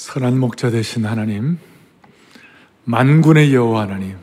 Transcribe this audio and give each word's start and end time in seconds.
선한 0.00 0.40
목자 0.40 0.70
되신 0.70 1.04
하나님, 1.04 1.58
만군의 2.84 3.54
여호와 3.54 3.82
하나님, 3.82 4.16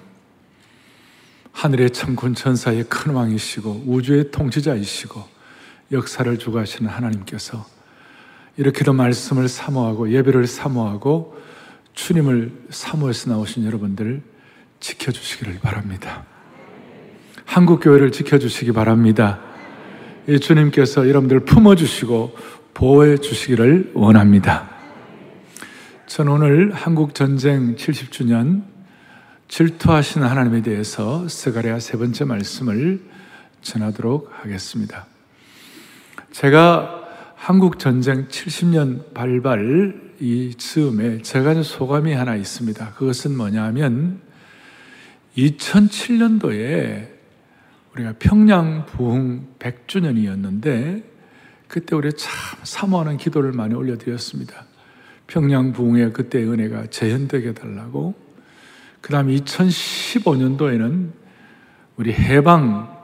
하늘의 1.52 1.92
참군 1.92 2.34
천사의 2.34 2.86
큰 2.86 3.14
왕이시고 3.14 3.84
우주의 3.86 4.32
통치자이시고 4.32 5.24
역사를 5.92 6.40
주관하시는 6.40 6.90
하나님께서 6.90 7.64
이렇게도 8.58 8.94
말씀을 8.94 9.48
사모하고 9.48 10.12
예배를 10.12 10.48
사모하고 10.48 11.40
주님을 11.94 12.52
사모해서 12.72 13.30
나오신 13.30 13.64
여러분들 13.64 14.24
지켜주시기를 14.80 15.60
바랍니다. 15.60 16.26
한국 17.46 17.82
교회를 17.84 18.12
지켜주시기 18.12 18.72
바랍니다. 18.72 19.42
이 20.28 20.40
주님께서 20.40 21.08
여러분들 21.08 21.42
품어주시고 21.42 22.36
보호해 22.74 23.20
주시기를 23.20 23.92
원합니다. 23.94 24.77
저는 26.08 26.32
오늘 26.32 26.72
한국 26.72 27.14
전쟁 27.14 27.76
70주년 27.76 28.64
질투하신 29.50 30.24
하나님에 30.24 30.62
대해서 30.62 31.28
스가랴 31.28 31.82
세 31.82 31.98
번째 31.98 32.24
말씀을 32.24 33.02
전하도록 33.62 34.30
하겠습니다. 34.32 35.06
제가 36.32 37.04
한국 37.36 37.78
전쟁 37.78 38.30
70년 38.30 39.14
발발 39.14 40.14
이 40.22 40.56
즈음에 40.56 41.22
제가 41.24 41.62
소감이 41.62 42.14
하나 42.14 42.38
있습니다. 42.38 42.94
그것은 42.94 43.36
뭐냐면 43.36 44.22
2007년도에 45.36 47.10
우리가 47.94 48.14
평양 48.18 48.86
부흥 48.86 49.46
100주년이었는데 49.60 51.04
그때 51.68 51.98
우리 51.98 52.14
참 52.14 52.32
사모하는 52.64 53.18
기도를 53.18 53.52
많이 53.52 53.76
올려드렸습니다. 53.76 54.67
평양 55.28 55.74
부흥의 55.74 56.14
그때 56.14 56.42
은혜가 56.42 56.88
재현되게 56.88 57.54
달라고. 57.54 58.16
그 59.02 59.12
다음 59.12 59.28
2015년도에는 59.28 61.10
우리 61.98 62.14
해방 62.14 62.98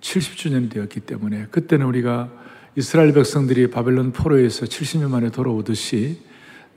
70주년이 0.00 0.70
되었기 0.70 1.00
때문에 1.00 1.46
그때는 1.50 1.86
우리가 1.86 2.30
이스라엘 2.76 3.12
백성들이 3.12 3.70
바벨론 3.70 4.12
포로에서 4.12 4.66
70년 4.66 5.10
만에 5.10 5.30
돌아오듯이 5.30 6.20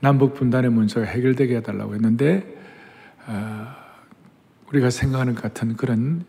남북 0.00 0.34
분단의 0.34 0.70
문제가 0.70 1.06
해결되게 1.06 1.56
해달라고 1.56 1.94
했는데 1.94 2.56
어, 3.26 3.66
우리가 4.68 4.90
생각하는 4.90 5.34
같은 5.34 5.76
그런 5.76 6.24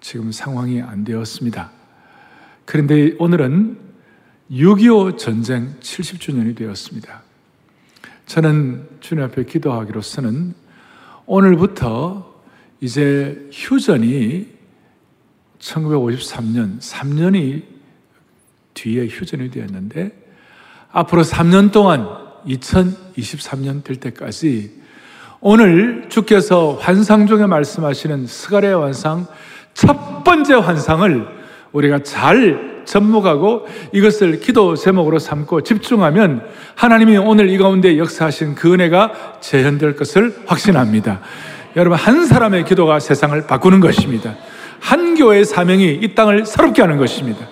지금 0.00 0.32
상황이 0.32 0.82
안 0.82 1.04
되었습니다. 1.04 1.70
그런데 2.64 3.14
오늘은 3.18 3.78
6.25 4.50 5.16
전쟁 5.16 5.74
70주년이 5.80 6.56
되었습니다. 6.56 7.22
저는 8.26 8.88
주님 9.00 9.24
앞에 9.24 9.44
기도하기로서는 9.44 10.54
오늘부터 11.26 12.34
이제 12.80 13.48
휴전이 13.52 14.48
1953년, 15.58 16.80
3년이 16.80 17.62
뒤에 18.74 19.06
휴전이 19.06 19.50
되었는데 19.50 20.10
앞으로 20.90 21.22
3년 21.22 21.72
동안 21.72 22.08
2023년 22.46 23.84
될 23.84 23.96
때까지 23.96 24.82
오늘 25.40 26.08
주께서 26.08 26.74
환상 26.74 27.26
중에 27.26 27.46
말씀하시는 27.46 28.26
스가랴 28.26 28.80
환상 28.80 29.26
첫 29.74 30.24
번째 30.24 30.54
환상을 30.54 31.26
우리가 31.72 32.02
잘 32.02 32.73
접목하고 32.84 33.66
이것을 33.92 34.40
기도 34.40 34.76
제목으로 34.76 35.18
삼고 35.18 35.62
집중하면 35.62 36.46
하나님이 36.74 37.16
오늘 37.18 37.48
이 37.50 37.58
가운데 37.58 37.98
역사하신 37.98 38.54
그 38.54 38.72
은혜가 38.72 39.38
재현될 39.40 39.96
것을 39.96 40.34
확신합니다. 40.46 41.20
여러분, 41.76 41.98
한 41.98 42.26
사람의 42.26 42.64
기도가 42.64 43.00
세상을 43.00 43.46
바꾸는 43.46 43.80
것입니다. 43.80 44.36
한 44.80 45.14
교회의 45.14 45.44
사명이 45.44 46.00
이 46.02 46.14
땅을 46.14 46.46
새롭게 46.46 46.82
하는 46.82 46.98
것입니다. 46.98 47.48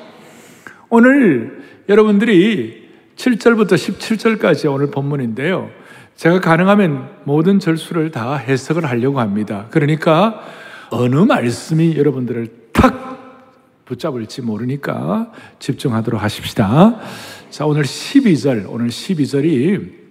오늘 0.88 1.62
여러분들이 1.88 2.88
7절부터 3.16 3.72
17절까지 3.72 4.72
오늘 4.72 4.90
본문인데요. 4.90 5.70
제가 6.16 6.40
가능하면 6.40 7.08
모든 7.24 7.58
절수를 7.58 8.10
다 8.10 8.36
해석을 8.36 8.84
하려고 8.84 9.20
합니다. 9.20 9.66
그러니까 9.70 10.42
어느 10.90 11.16
말씀이 11.16 11.96
여러분들을 11.96 12.48
탁 12.72 13.11
붙잡을지 13.84 14.42
모르니까 14.42 15.32
집중하도록 15.58 16.22
하십시다. 16.22 17.00
자, 17.50 17.66
오늘 17.66 17.82
12절, 17.82 18.66
오늘 18.68 18.88
12절이 18.88 20.02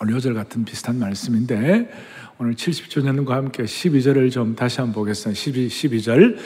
오늘 0.00 0.14
요절 0.14 0.34
같은 0.34 0.64
비슷한 0.64 0.98
말씀인데 0.98 1.90
오늘 2.38 2.54
70주년과 2.54 3.30
함께 3.30 3.64
12절을 3.64 4.30
좀 4.30 4.54
다시 4.54 4.80
한번 4.80 4.94
보겠습니다. 4.94 5.36
12, 5.36 5.66
12절 5.66 6.36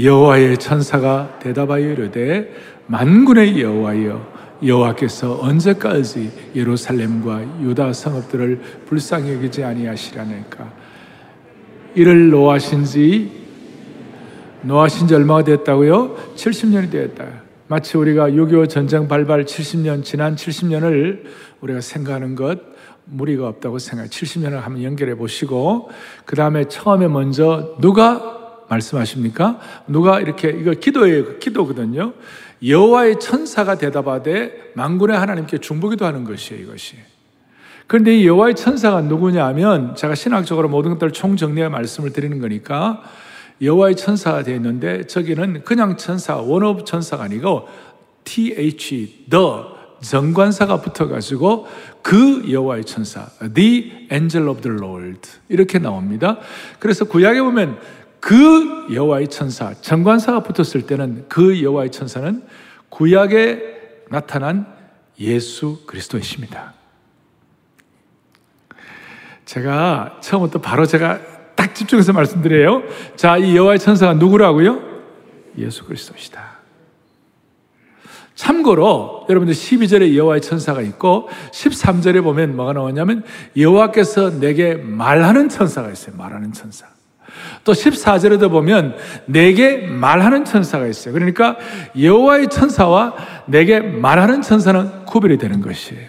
여호와의 0.00 0.58
천사가 0.58 1.40
대답하여 1.40 1.90
이르되 1.90 2.54
만군의 2.86 3.60
여호와여 3.60 4.60
여호와께서 4.64 5.40
언제까지 5.40 6.30
예루살렘과 6.54 7.62
유다 7.62 7.92
성읍들을 7.92 8.60
불쌍히 8.86 9.32
여기지 9.32 9.64
아니하시라니까 9.64 10.72
이를 11.96 12.30
노하신 12.30 12.84
지 12.84 13.39
노하신 14.62 15.08
지 15.08 15.14
얼마가 15.14 15.44
됐다고요? 15.44 16.34
70년이 16.36 16.90
되었다. 16.90 17.24
마치 17.68 17.96
우리가 17.96 18.30
6.25 18.30 18.68
전쟁 18.68 19.08
발발 19.08 19.44
70년, 19.44 20.04
지난 20.04 20.36
70년을 20.36 21.22
우리가 21.60 21.80
생각하는 21.80 22.34
것, 22.34 22.58
무리가 23.04 23.48
없다고 23.48 23.78
생각, 23.78 24.06
70년을 24.06 24.60
한번 24.60 24.82
연결해 24.82 25.14
보시고, 25.14 25.90
그 26.24 26.36
다음에 26.36 26.64
처음에 26.64 27.08
먼저 27.08 27.76
누가 27.80 28.38
말씀하십니까? 28.68 29.60
누가 29.86 30.20
이렇게, 30.20 30.48
이거 30.50 30.72
기도예요. 30.72 31.38
기도거든요. 31.38 32.12
여호와의 32.64 33.18
천사가 33.18 33.78
대답하되 33.78 34.72
만군의 34.74 35.16
하나님께 35.16 35.58
중보기도 35.58 36.04
하는 36.04 36.24
것이에요, 36.24 36.62
이것이. 36.62 36.96
그런데 37.86 38.16
이 38.16 38.26
여호와의 38.26 38.54
천사가 38.54 39.00
누구냐면 39.00 39.96
제가 39.96 40.14
신학적으로 40.14 40.68
모든 40.68 40.92
것들을 40.92 41.12
총정리해 41.12 41.68
말씀을 41.68 42.12
드리는 42.12 42.38
거니까 42.40 43.02
여호와의 43.62 43.96
천사가 43.96 44.42
되어 44.42 44.56
있는데 44.56 45.06
저기는 45.06 45.64
그냥 45.64 45.96
천사, 45.96 46.36
원업 46.36 46.86
천사가 46.86 47.24
아니고 47.24 47.68
TH, 48.24 49.26
the 49.28 49.44
정관사가 50.00 50.80
붙어가지고 50.80 51.66
그 52.02 52.50
여호와의 52.50 52.84
천사, 52.84 53.26
the 53.54 54.08
angel 54.10 54.48
of 54.48 54.62
the 54.62 54.76
Lord 54.76 55.28
이렇게 55.48 55.78
나옵니다. 55.78 56.38
그래서 56.78 57.04
구약에 57.04 57.40
보면 57.42 57.78
그 58.18 58.86
여호와의 58.92 59.28
천사, 59.28 59.74
정관사가 59.74 60.42
붙었을 60.42 60.86
때는 60.86 61.26
그 61.28 61.62
여호와의 61.62 61.90
천사는 61.90 62.42
구약에 62.88 64.04
나타난 64.10 64.66
예수 65.18 65.84
그리스도이십니다. 65.86 66.74
제가 69.44 70.20
처음부터 70.22 70.60
바로 70.60 70.86
제가 70.86 71.20
딱 71.60 71.74
집중해서 71.74 72.14
말씀드려요. 72.14 72.82
자, 73.16 73.36
이 73.36 73.54
여호와의 73.54 73.78
천사가 73.80 74.14
누구라고요? 74.14 74.80
예수 75.58 75.84
그리스도시다. 75.84 76.58
참고로 78.34 79.26
여러분들 79.28 79.54
12절에 79.54 80.16
여호와의 80.16 80.40
천사가 80.40 80.80
있고 80.80 81.28
13절에 81.52 82.22
보면 82.22 82.56
뭐가 82.56 82.72
나오냐면 82.72 83.24
여호와께서 83.58 84.40
내게 84.40 84.74
말하는 84.74 85.50
천사가 85.50 85.90
있어요. 85.90 86.16
말하는 86.16 86.54
천사. 86.54 86.86
또 87.64 87.72
14절에도 87.72 88.48
보면 88.48 88.96
내게 89.26 89.76
말하는 89.76 90.46
천사가 90.46 90.86
있어요. 90.86 91.12
그러니까 91.12 91.58
여호와의 92.00 92.48
천사와 92.48 93.14
내게 93.44 93.80
말하는 93.80 94.40
천사는 94.40 95.04
구별이 95.04 95.36
되는 95.36 95.60
것이에요. 95.60 96.08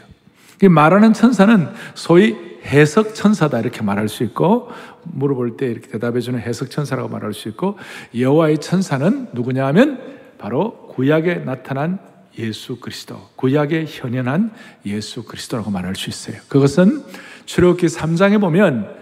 말하는 0.69 1.11
천사는 1.11 1.67
소위 1.94 2.50
해석 2.66 3.16
천사다 3.16 3.59
이렇게 3.59 3.81
말할 3.81 4.08
수 4.08 4.23
있고 4.23 4.69
물어볼 5.03 5.58
때 5.58 5.67
이렇게 5.67 5.87
대답해 5.87 6.19
주는 6.19 6.40
해석 6.40 6.69
천사라고 6.69 7.09
말할 7.09 7.34
수 7.34 7.49
있고 7.49 7.78
여호와의 8.17 8.59
천사는 8.59 9.28
누구냐 9.34 9.66
하면 9.67 9.99
바로 10.37 10.87
구약에 10.87 11.35
나타난 11.35 11.99
예수 12.40 12.79
그리스도, 12.79 13.29
구약에 13.35 13.85
현현한 13.87 14.52
예수 14.85 15.23
그리스도라고 15.23 15.69
말할 15.69 15.96
수 15.96 16.09
있어요. 16.09 16.37
그것은 16.47 17.03
출애굽기 17.46 17.87
3장에 17.87 18.40
보면 18.40 18.96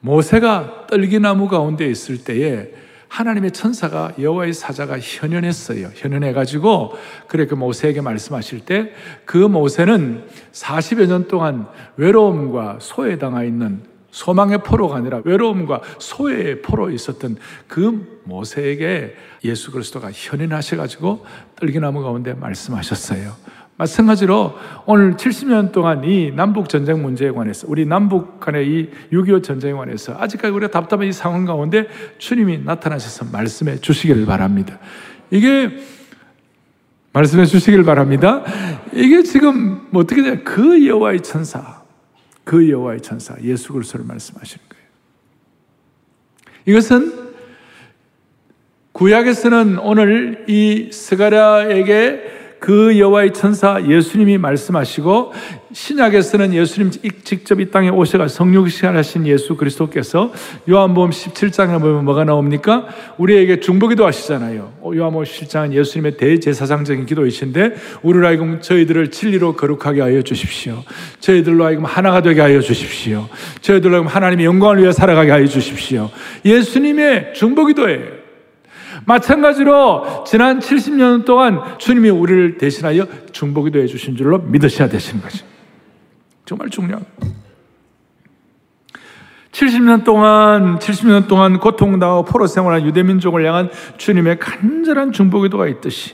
모세가 0.00 0.86
떨기나무 0.88 1.48
가운데 1.48 1.88
있을 1.88 2.24
때에 2.24 2.72
하나님의 3.08 3.52
천사가 3.52 4.12
여호와의 4.20 4.52
사자가 4.52 4.98
현현했어요. 5.00 5.90
현현해 5.94 6.32
가지고 6.32 6.92
그래 7.26 7.46
그 7.46 7.54
모세에게 7.54 8.00
말씀하실 8.00 8.60
때 8.60 8.92
그 9.24 9.36
모세는 9.36 10.24
40여 10.52 11.06
년 11.06 11.28
동안 11.28 11.68
외로움과 11.96 12.78
소외 12.80 13.18
당하 13.18 13.44
있는 13.44 13.82
소망의 14.10 14.62
포로가 14.62 14.96
아니라 14.96 15.20
외로움과 15.24 15.82
소외의 15.98 16.62
포로 16.62 16.90
있었던 16.90 17.36
그 17.66 18.20
모세에게 18.24 19.14
예수 19.44 19.70
그리스도가 19.70 20.10
현현하셔 20.12 20.76
가지고 20.76 21.26
떨기나무 21.56 22.02
가운데 22.02 22.32
말씀하셨어요. 22.34 23.32
마찬가지로 23.78 24.56
오늘 24.86 25.14
70년 25.14 25.70
동안 25.70 26.02
이 26.02 26.32
남북 26.32 26.68
전쟁 26.68 27.00
문제에 27.00 27.30
관해서 27.30 27.66
우리 27.70 27.86
남북 27.86 28.40
간의 28.40 28.66
이 28.66 28.90
6.25 29.12 29.42
전쟁에 29.42 29.72
관해서 29.72 30.16
아직까지 30.18 30.52
우리가 30.52 30.72
답답한 30.72 31.06
이 31.06 31.12
상황 31.12 31.44
가운데 31.44 31.86
주님이 32.18 32.58
나타나셔서 32.64 33.26
말씀해 33.30 33.80
주시기를 33.80 34.26
바랍니다. 34.26 34.80
이게 35.30 35.78
말씀해 37.12 37.46
주시길 37.46 37.84
바랍니다. 37.84 38.42
이게 38.92 39.22
지금 39.22 39.86
뭐 39.90 40.02
어떻게 40.02 40.22
돼요? 40.22 40.38
그 40.44 40.84
여호와의 40.84 41.20
천사, 41.20 41.82
그 42.42 42.68
여호와의 42.68 43.00
천사 43.00 43.36
예수 43.42 43.72
그리스도를 43.72 44.04
말씀하시는 44.06 44.64
거예요. 44.68 44.84
이것은 46.66 47.28
구약에서는 48.90 49.78
오늘 49.78 50.46
이 50.48 50.90
스가랴에게 50.90 52.38
그 52.58 52.98
여호와의 52.98 53.32
천사 53.34 53.80
예수님이 53.86 54.36
말씀하시고 54.38 55.32
신약에서는 55.72 56.54
예수님 56.54 56.90
직접 57.22 57.60
이 57.60 57.70
땅에 57.70 57.88
오셔가 57.88 58.26
성육신하신 58.26 59.26
예수 59.26 59.56
그리스도께서 59.56 60.32
요한복음 60.68 61.10
17장에 61.10 61.80
보면 61.80 62.04
뭐가 62.04 62.24
나옵니까? 62.24 62.86
우리에게 63.18 63.60
중보기도 63.60 64.06
하시잖아요. 64.06 64.72
어, 64.80 64.92
요한복음 64.94 65.24
17장은 65.24 65.72
예수님의 65.72 66.16
대제사장적인 66.16 67.06
기도이신데 67.06 67.74
우리로 68.02 68.26
하여금 68.26 68.60
저희들을 68.60 69.10
진리로 69.10 69.54
거룩하게 69.54 70.00
하여 70.00 70.22
주십시오. 70.22 70.82
저희들로 71.20 71.64
하여금 71.64 71.84
하나가 71.84 72.22
되게 72.22 72.40
하여 72.40 72.60
주십시오. 72.60 73.28
저희들로 73.60 73.94
하여금 73.94 74.08
하나님의 74.08 74.46
영광을 74.46 74.82
위해 74.82 74.90
살아가게 74.90 75.30
하여 75.30 75.46
주십시오. 75.46 76.10
예수님의 76.44 77.34
중보기도예요. 77.34 78.17
마찬가지로 79.08 80.24
지난 80.26 80.60
70년 80.60 81.24
동안 81.24 81.62
주님이 81.78 82.10
우리를 82.10 82.58
대신하여 82.58 83.06
중보기도 83.32 83.78
해주신 83.80 84.16
줄로 84.16 84.36
믿으셔야 84.38 84.90
되시는 84.90 85.22
거죠. 85.22 85.46
정말 86.44 86.68
중요한 86.68 87.06
70년 89.50 90.04
동안, 90.04 90.78
70년 90.78 91.26
동안 91.26 91.58
고통당하고 91.58 92.26
포로 92.26 92.46
생활한 92.46 92.84
유대민족을 92.84 93.46
향한 93.46 93.70
주님의 93.96 94.38
간절한 94.38 95.12
중보기도가 95.12 95.68
있듯이 95.68 96.12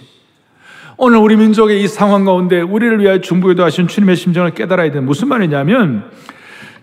오늘 0.96 1.18
우리 1.18 1.34
민족의 1.34 1.82
이 1.82 1.88
상황 1.88 2.24
가운데 2.24 2.60
우리를 2.60 3.00
위하여 3.00 3.20
중보기도 3.20 3.64
하신 3.64 3.88
주님의 3.88 4.14
심정을 4.14 4.52
깨달아야 4.52 4.92
되는 4.92 5.04
무슨 5.04 5.26
말이냐면 5.26 6.12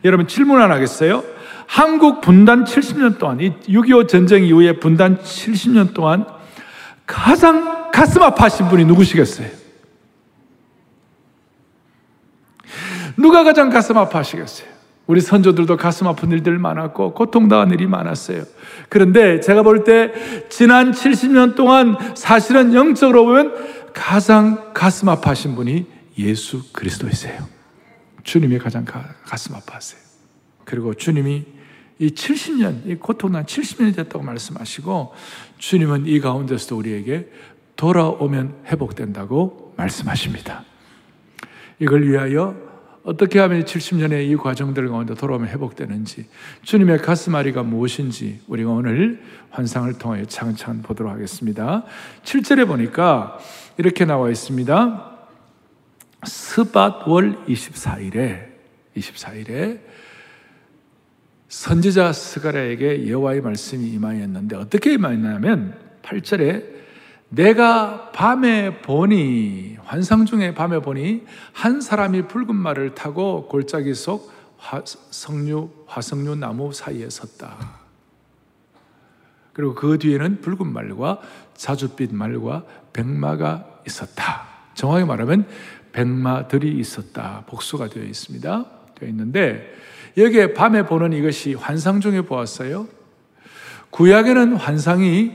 여러분 0.03 0.27
질문 0.27 0.61
하나 0.61 0.75
하겠어요? 0.75 1.23
한국 1.71 2.19
분단 2.19 2.65
70년 2.65 3.17
동안, 3.17 3.39
이 3.39 3.53
6.25 3.69 4.09
전쟁 4.09 4.43
이후에 4.43 4.73
분단 4.77 5.17
70년 5.19 5.93
동안 5.93 6.25
가장 7.05 7.89
가슴 7.93 8.21
아파하신 8.23 8.67
분이 8.67 8.83
누구시겠어요? 8.83 9.47
누가 13.15 13.45
가장 13.45 13.69
가슴 13.69 13.97
아파하시겠어요? 13.97 14.67
우리 15.07 15.21
선조들도 15.21 15.77
가슴 15.77 16.07
아픈 16.07 16.31
일들 16.31 16.57
많았고 16.57 17.13
고통당한 17.13 17.71
일이 17.71 17.87
많았어요. 17.87 18.43
그런데 18.89 19.39
제가 19.39 19.63
볼 19.63 19.85
때 19.85 20.11
지난 20.49 20.91
70년 20.91 21.55
동안 21.55 21.95
사실은 22.15 22.73
영적으로 22.73 23.23
보면 23.23 23.93
가장 23.93 24.73
가슴 24.73 25.07
아파하신 25.07 25.55
분이 25.55 25.85
예수 26.17 26.69
그리스도이세요. 26.73 27.47
주님이 28.23 28.57
가장 28.59 28.83
가, 28.83 29.05
가슴 29.23 29.55
아파하세요. 29.55 30.01
그리고 30.65 30.93
주님이 30.93 31.60
이 32.01 32.07
70년, 32.09 32.87
이 32.87 32.95
고통난 32.95 33.45
70년이 33.45 33.95
됐다고 33.95 34.25
말씀하시고 34.25 35.13
주님은 35.59 36.07
이 36.07 36.19
가운데서도 36.19 36.75
우리에게 36.75 37.29
돌아오면 37.75 38.63
회복된다고 38.65 39.75
말씀하십니다. 39.77 40.65
이걸 41.77 42.01
위하여 42.01 42.55
어떻게 43.03 43.37
하면 43.37 43.65
70년의 43.65 44.27
이 44.27 44.35
과정들 44.35 44.89
가운데 44.89 45.13
돌아오면 45.13 45.49
회복되는지 45.49 46.27
주님의 46.63 47.03
가슴앓이가 47.03 47.61
무엇인지 47.61 48.41
우리가 48.47 48.71
오늘 48.71 49.21
환상을 49.51 49.93
통하여 49.99 50.25
차근차근 50.25 50.81
보도록 50.81 51.13
하겠습니다. 51.13 51.83
7절에 52.23 52.65
보니까 52.67 53.37
이렇게 53.77 54.05
나와 54.05 54.31
있습니다. 54.31 55.17
스밧월 56.25 57.45
24일에 57.45 58.49
24일에 58.97 59.90
선지자 61.51 62.13
스가랴에게 62.13 63.09
여호와의 63.09 63.41
말씀이 63.41 63.89
임하였는데 63.89 64.55
어떻게 64.55 64.93
임하였냐면 64.93 65.77
8절에 66.01 66.63
내가 67.27 68.11
밤에 68.11 68.81
보니 68.81 69.75
환상 69.83 70.25
중에 70.25 70.53
밤에 70.53 70.79
보니 70.79 71.25
한 71.51 71.81
사람이 71.81 72.29
붉은 72.29 72.55
말을 72.55 72.95
타고 72.95 73.49
골짜기 73.49 73.93
속 73.95 74.31
성류 75.09 75.69
화석류 75.87 76.35
나무 76.35 76.71
사이에 76.71 77.09
섰다. 77.09 77.57
그리고 79.51 79.75
그 79.75 79.97
뒤에는 79.99 80.39
붉은 80.39 80.71
말과 80.71 81.19
자줏빛 81.57 82.13
말과 82.13 82.63
백마가 82.93 83.81
있었다. 83.85 84.47
정확히 84.73 85.03
말하면 85.03 85.45
백마들이 85.91 86.79
있었다. 86.79 87.43
복수가 87.47 87.89
되어 87.89 88.03
있습니다. 88.03 88.65
되어 88.95 89.09
있는데 89.09 89.80
여기에 90.17 90.53
밤에 90.53 90.85
보는 90.85 91.13
이것이 91.13 91.53
환상 91.53 92.01
중에 92.01 92.21
보았어요. 92.21 92.87
구약에는 93.91 94.55
환상이 94.55 95.31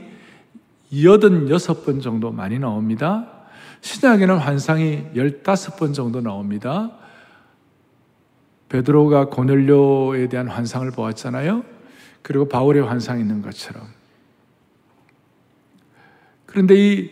86번 0.91 2.01
정도 2.01 2.31
많이 2.31 2.59
나옵니다. 2.59 3.27
신약에는 3.81 4.37
환상이 4.37 5.05
15번 5.15 5.93
정도 5.93 6.21
나옵니다. 6.21 6.91
베드로가 8.69 9.29
고넬료에 9.29 10.27
대한 10.27 10.47
환상을 10.47 10.89
보았잖아요. 10.91 11.63
그리고 12.21 12.47
바울의 12.47 12.83
환상이 12.83 13.21
있는 13.21 13.41
것처럼. 13.41 13.83
그런데 16.45 16.75
이 16.75 17.11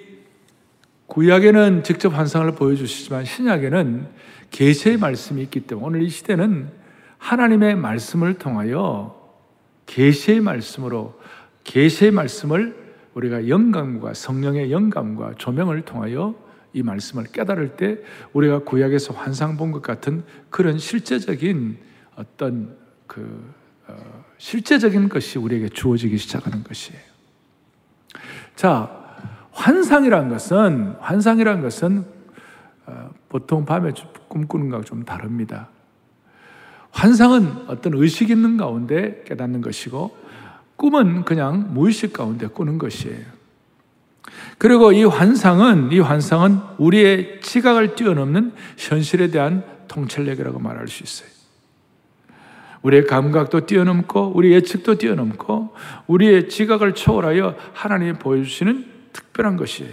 구약에는 1.07 1.83
직접 1.83 2.13
환상을 2.13 2.51
보여주시지만 2.55 3.25
신약에는 3.25 4.07
계시의 4.51 4.97
말씀이 4.97 5.41
있기 5.43 5.61
때문에 5.61 5.85
오늘 5.85 6.01
이 6.01 6.09
시대는 6.09 6.69
하나님의 7.25 7.75
말씀을 7.75 8.35
통하여 8.35 9.19
계시의 9.87 10.41
말씀으로 10.41 11.19
계시의 11.63 12.11
말씀을 12.11 12.85
우리가 13.15 13.47
영감과 13.47 14.13
성령의 14.13 14.71
영감과 14.71 15.33
조명을 15.39 15.81
통하여 15.81 16.35
이 16.73 16.83
말씀을 16.83 17.23
깨달을 17.25 17.77
때 17.77 17.97
우리가 18.33 18.59
구약에서 18.59 19.15
환상 19.15 19.57
본 19.57 19.71
것 19.71 19.81
같은 19.81 20.23
그런 20.51 20.77
실제적인 20.77 21.79
어떤 22.15 22.77
그 23.07 23.51
어, 23.87 23.95
실제적인 24.37 25.09
것이 25.09 25.39
우리에게 25.39 25.69
주어지기 25.69 26.17
시작하는 26.17 26.63
것이에요. 26.63 27.01
자, 28.55 29.03
환상이란 29.51 30.29
것은 30.29 30.95
환상이란 30.99 31.61
것은 31.63 32.05
어, 32.85 33.09
보통 33.29 33.65
밤에 33.65 33.93
꿈꾸는 34.27 34.69
것과 34.69 34.83
좀 34.83 35.03
다릅니다. 35.03 35.69
환상은 36.95 37.67
어떤 37.67 37.93
의식 37.93 38.29
있는 38.29 38.55
가운데 38.55 39.21
깨닫는 39.27 39.59
것이고 39.59 40.17
꿈은 40.77 41.25
그냥 41.25 41.73
무의식 41.73 42.13
가운데 42.13 42.47
꾸는 42.47 42.77
것이에요. 42.77 43.35
그리고 44.57 44.93
이 44.93 45.03
환상은 45.03 45.91
이 45.91 45.99
환상은 45.99 46.57
우리의 46.77 47.41
지각을 47.41 47.95
뛰어넘는 47.95 48.53
현실에 48.77 49.27
대한 49.27 49.65
통찰력이라고 49.89 50.59
말할 50.59 50.87
수 50.87 51.03
있어요. 51.03 51.29
우리의 52.81 53.07
감각도 53.07 53.65
뛰어넘고 53.65 54.31
우리 54.33 54.53
예측도 54.53 54.97
뛰어넘고 54.97 55.75
우리의 56.07 56.47
지각을 56.47 56.95
초월하여 56.95 57.57
하나님이 57.73 58.13
보여주시는 58.13 58.85
특별한 59.11 59.57
것이에요. 59.57 59.91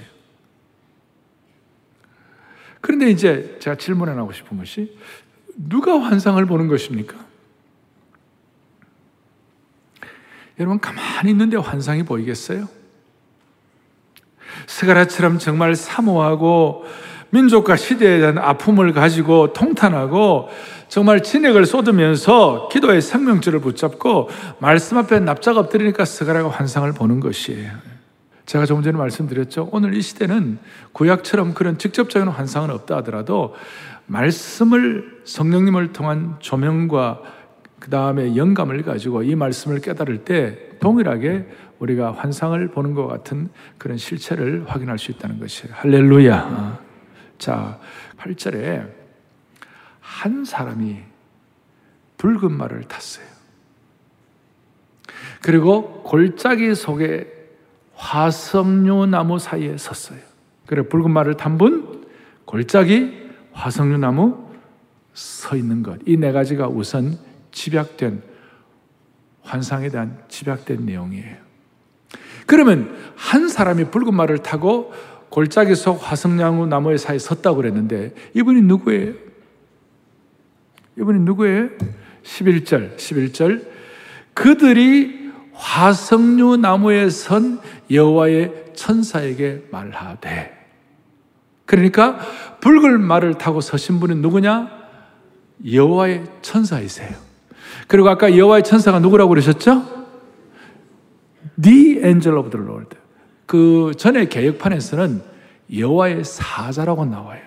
그런데 2.80 3.10
이제 3.10 3.56
제가 3.60 3.76
질문해 3.76 4.14
나고 4.14 4.32
싶은 4.32 4.56
것이 4.56 4.96
누가 5.56 6.00
환상을 6.00 6.44
보는 6.46 6.68
것입니까? 6.68 7.16
여러분 10.58 10.80
가만히 10.80 11.30
있는데 11.30 11.56
환상이 11.56 12.04
보이겠어요? 12.04 12.68
스가라처럼 14.66 15.38
정말 15.38 15.74
사모하고 15.74 16.84
민족과 17.30 17.76
시대에 17.76 18.20
대한 18.20 18.38
아픔을 18.38 18.92
가지고 18.92 19.52
통탄하고 19.54 20.48
정말 20.88 21.22
진액을 21.22 21.64
쏟으면서 21.64 22.68
기도의 22.70 23.00
생명줄을 23.00 23.60
붙잡고 23.60 24.28
말씀 24.58 24.98
앞에 24.98 25.20
납작 25.20 25.56
엎드리니까 25.56 26.04
스가라가 26.04 26.50
환상을 26.50 26.92
보는 26.92 27.20
것이에요. 27.20 27.91
제가 28.52 28.66
조금 28.66 28.82
전에 28.82 28.98
말씀드렸죠. 28.98 29.70
오늘 29.72 29.94
이 29.94 30.02
시대는 30.02 30.58
구약처럼 30.92 31.54
그런 31.54 31.78
직접적인 31.78 32.28
환상은 32.28 32.68
없다 32.68 32.98
하더라도 32.98 33.54
말씀을 34.04 35.22
성령님을 35.24 35.94
통한 35.94 36.36
조명과 36.38 37.22
그 37.80 37.88
다음에 37.88 38.36
영감을 38.36 38.82
가지고 38.82 39.22
이 39.22 39.34
말씀을 39.36 39.80
깨달을 39.80 40.26
때 40.26 40.68
동일하게 40.80 41.48
우리가 41.78 42.12
환상을 42.12 42.68
보는 42.68 42.92
것 42.92 43.06
같은 43.06 43.48
그런 43.78 43.96
실체를 43.96 44.66
확인할 44.66 44.98
수 44.98 45.12
있다는 45.12 45.40
것이에요. 45.40 45.74
할렐루야. 45.74 46.78
자, 47.38 47.80
8절에 48.18 48.86
한 49.98 50.44
사람이 50.44 50.98
붉은 52.18 52.52
말을 52.52 52.82
탔어요. 52.82 53.24
그리고 55.40 56.02
골짜기 56.02 56.74
속에 56.74 57.41
화석류 58.02 59.06
나무 59.06 59.38
사이에 59.38 59.76
섰어요. 59.76 60.18
그래 60.66 60.82
붉은 60.82 61.10
말을 61.12 61.36
탄 61.36 61.56
분, 61.56 62.04
골짜기, 62.46 63.30
화석류 63.52 63.98
나무 63.98 64.48
서 65.14 65.54
있는 65.56 65.82
것. 65.84 66.00
이 66.06 66.16
네 66.16 66.32
가지가 66.32 66.66
우선 66.68 67.16
집약된 67.52 68.22
환상에 69.42 69.88
대한 69.88 70.18
집약된 70.28 70.84
내용이에요. 70.84 71.36
그러면 72.46 72.96
한 73.14 73.48
사람이 73.48 73.84
붉은 73.90 74.14
말을 74.14 74.38
타고 74.38 74.92
골짜기 75.28 75.76
속 75.76 75.98
화석나무 76.02 76.66
나무의 76.66 76.98
사이에 76.98 77.18
섰다고 77.20 77.56
그랬는데 77.58 78.14
이분이 78.34 78.62
누구예요? 78.62 79.14
이분이 80.98 81.20
누구예요? 81.20 81.68
11절, 82.24 82.96
11절. 82.96 83.64
그들이 84.34 85.21
화석류 85.54 86.56
나무에 86.56 87.08
선 87.10 87.60
여호와의 87.90 88.72
천사에게 88.74 89.64
말하되. 89.70 90.58
그러니까 91.66 92.18
붉은 92.60 93.00
말을 93.02 93.34
타고 93.38 93.60
서신 93.60 94.00
분은 94.00 94.20
누구냐? 94.22 94.70
여호와의 95.70 96.24
천사이세요. 96.42 97.16
그리고 97.86 98.08
아까 98.08 98.36
여호와의 98.36 98.64
천사가 98.64 98.98
누구라고 98.98 99.30
그러셨죠? 99.30 100.06
The 101.60 102.00
angel 102.04 102.36
of 102.38 102.50
the 102.50 102.64
Lord. 102.66 102.96
그 103.46 103.92
전에 103.96 104.26
개혁판에서는 104.26 105.22
여호와의 105.76 106.24
사자라고 106.24 107.04
나와요. 107.04 107.40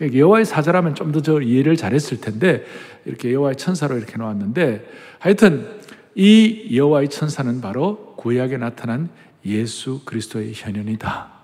여호와의 0.00 0.46
사자라면 0.46 0.94
좀 0.94 1.12
더 1.12 1.20
저 1.20 1.40
이해를 1.40 1.76
잘했을 1.76 2.20
텐데 2.20 2.64
이렇게 3.04 3.32
여호와의 3.32 3.56
천사로 3.56 3.96
이렇게 3.98 4.16
나왔는데 4.16 4.90
하여튼 5.18 5.78
이 6.14 6.76
여호와의 6.76 7.08
천사는 7.08 7.60
바로 7.60 8.14
구약에 8.16 8.56
나타난 8.56 9.08
예수 9.44 10.02
그리스도의 10.04 10.52
현현이다. 10.54 11.40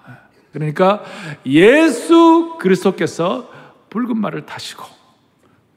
그러니까 0.53 1.05
예수 1.45 2.57
그리스도께서 2.61 3.51
붉은 3.91 4.17
말을 4.17 4.47
타시고 4.47 4.85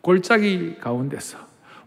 골짜기 0.01 0.77
가운데서 0.79 1.38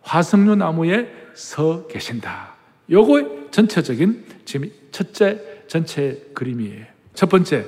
화석류 0.02 0.56
나무에 0.56 1.10
서 1.34 1.86
계신다. 1.86 2.54
요거 2.90 3.50
전체적인 3.50 4.24
지금 4.44 4.70
첫째 4.90 5.64
전체 5.66 6.30
그림이에요. 6.34 6.84
첫 7.14 7.28
번째 7.28 7.66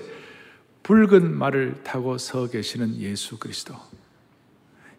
붉은 0.82 1.34
말을 1.34 1.82
타고 1.82 2.18
서 2.18 2.48
계시는 2.48 2.96
예수 2.98 3.38
그리스도. 3.38 3.74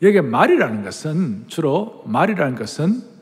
여기 0.02 0.20
말이라는 0.22 0.84
것은 0.84 1.46
주로 1.48 2.04
말이라는 2.08 2.56
것은 2.56 3.15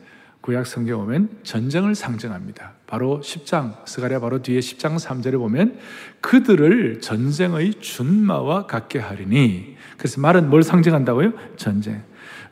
구약 0.44 0.66
성경 0.66 0.98
보면 0.98 1.30
전쟁을 1.42 1.94
상징합니다. 1.94 2.74
바로 2.86 3.22
10장, 3.24 3.86
스가랴 3.86 4.20
바로 4.20 4.42
뒤에 4.42 4.60
10장 4.60 4.98
3절에 4.98 5.38
보면 5.38 5.78
그들을 6.20 7.00
전쟁의 7.00 7.80
준마와 7.80 8.66
같게 8.66 8.98
하리니. 8.98 9.74
그래서 9.96 10.20
말은 10.20 10.50
뭘 10.50 10.62
상징한다고요? 10.62 11.32
전쟁. 11.56 12.02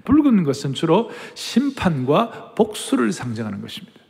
붉은 0.05 0.43
것은 0.43 0.73
주로 0.73 1.11
심판과 1.35 2.55
복수를 2.55 3.13
상징하는 3.13 3.61
것입니다. 3.61 4.01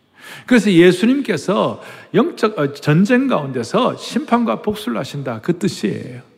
그래서 0.47 0.71
예수님께서 0.71 1.83
영적 2.15 2.61
어, 2.61 2.73
전쟁 2.75 3.27
가운데서 3.27 3.97
심판과 3.97 4.63
복수를 4.63 4.97
하신다 4.97 5.41
그 5.41 5.59
뜻이에요. 5.59 6.32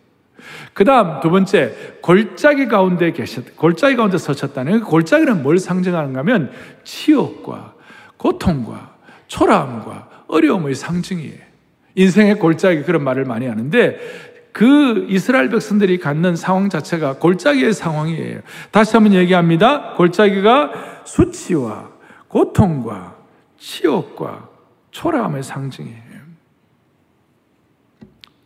그 0.73 0.85
다음 0.85 1.21
두 1.21 1.31
번째 1.31 1.75
골짜기 2.01 2.67
가운데 2.69 3.13
계셨 3.13 3.57
골짜기 3.57 3.97
가운데 3.97 4.19
서셨다는 4.19 4.81
그 4.81 4.87
골짜기는 4.87 5.43
뭘 5.43 5.59
상징하는가 5.59 6.21
하면 6.21 6.51
치욕과 6.85 7.75
고통과 8.17 8.95
초라함과 9.27 10.09
어려움의 10.29 10.75
상징이에요. 10.75 11.45
인생의 11.95 12.39
골짜기 12.39 12.83
그런 12.83 13.05
말을 13.05 13.25
많이 13.25 13.47
하는데 13.47 13.99
그 14.53 15.07
이스라엘 15.09 15.49
백성들이 15.49 15.99
갖는 15.99 16.37
상황 16.37 16.69
자체가 16.69 17.15
골짜기의 17.19 17.73
상황이에요. 17.73 18.41
다시 18.71 18.97
한번 18.97 19.15
얘기합니다. 19.15 19.95
골짜기가 19.95 21.03
수치와 21.05 21.91
고통과 22.29 23.17
치욕과 23.59 24.49
초라함의 24.93 25.43
상징이에요. 25.43 26.05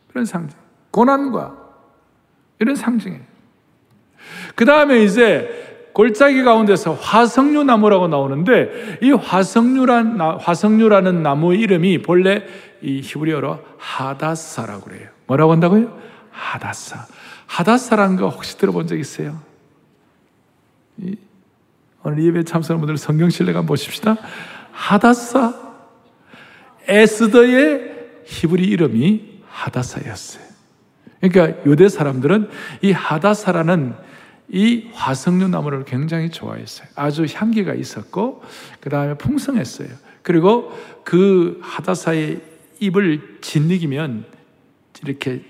그런 0.09 0.25
상징. 0.25 0.59
고난과 0.91 1.68
이런 2.61 2.75
상징이에요. 2.77 3.23
그 4.55 4.65
다음에 4.65 5.03
이제 5.05 5.91
골짜기 5.93 6.43
가운데서 6.43 6.95
화석류 6.95 7.65
나무라고 7.65 8.09
나오는데 8.09 8.99
이 9.03 9.11
화석류란, 9.11 10.21
화석류라는 10.21 11.23
나무 11.23 11.55
이름이 11.55 12.03
본래 12.03 12.45
이 12.81 13.01
히브리어로 13.01 13.59
하다사라고 13.79 14.83
그래요. 14.83 15.09
뭐라고 15.27 15.53
한다고요? 15.53 15.99
하다사. 16.31 17.07
하다사라는 17.47 18.17
거 18.17 18.29
혹시 18.29 18.57
들어본 18.59 18.87
적 18.87 18.99
있어요? 18.99 19.41
오늘 22.05 22.25
예배 22.25 22.45
참석하는 22.45 22.81
분들 22.81 22.97
성경 22.97 23.29
실내가 23.29 23.63
보십시다. 23.63 24.17
하다사 24.71 25.55
에스더의 26.87 28.23
히브리 28.25 28.65
이름이 28.65 29.41
하다사였어요. 29.49 30.48
그러니까 31.21 31.65
유대 31.67 31.89
사람들은 31.89 32.49
이 32.83 32.93
하다사라는 32.93 33.95
이 34.51 34.89
화석류 34.93 35.49
나무를 35.49 35.85
굉장히 35.85 36.31
좋아했어요. 36.31 36.89
아주 36.95 37.27
향기가 37.31 37.75
있었고 37.75 38.43
그 38.81 38.89
다음에 38.89 39.15
풍성했어요. 39.15 39.89
그리고 40.23 40.73
그 41.05 41.59
하다사의 41.63 42.41
잎을 42.81 43.39
짓이기면 43.41 44.25
이렇게 45.05 45.43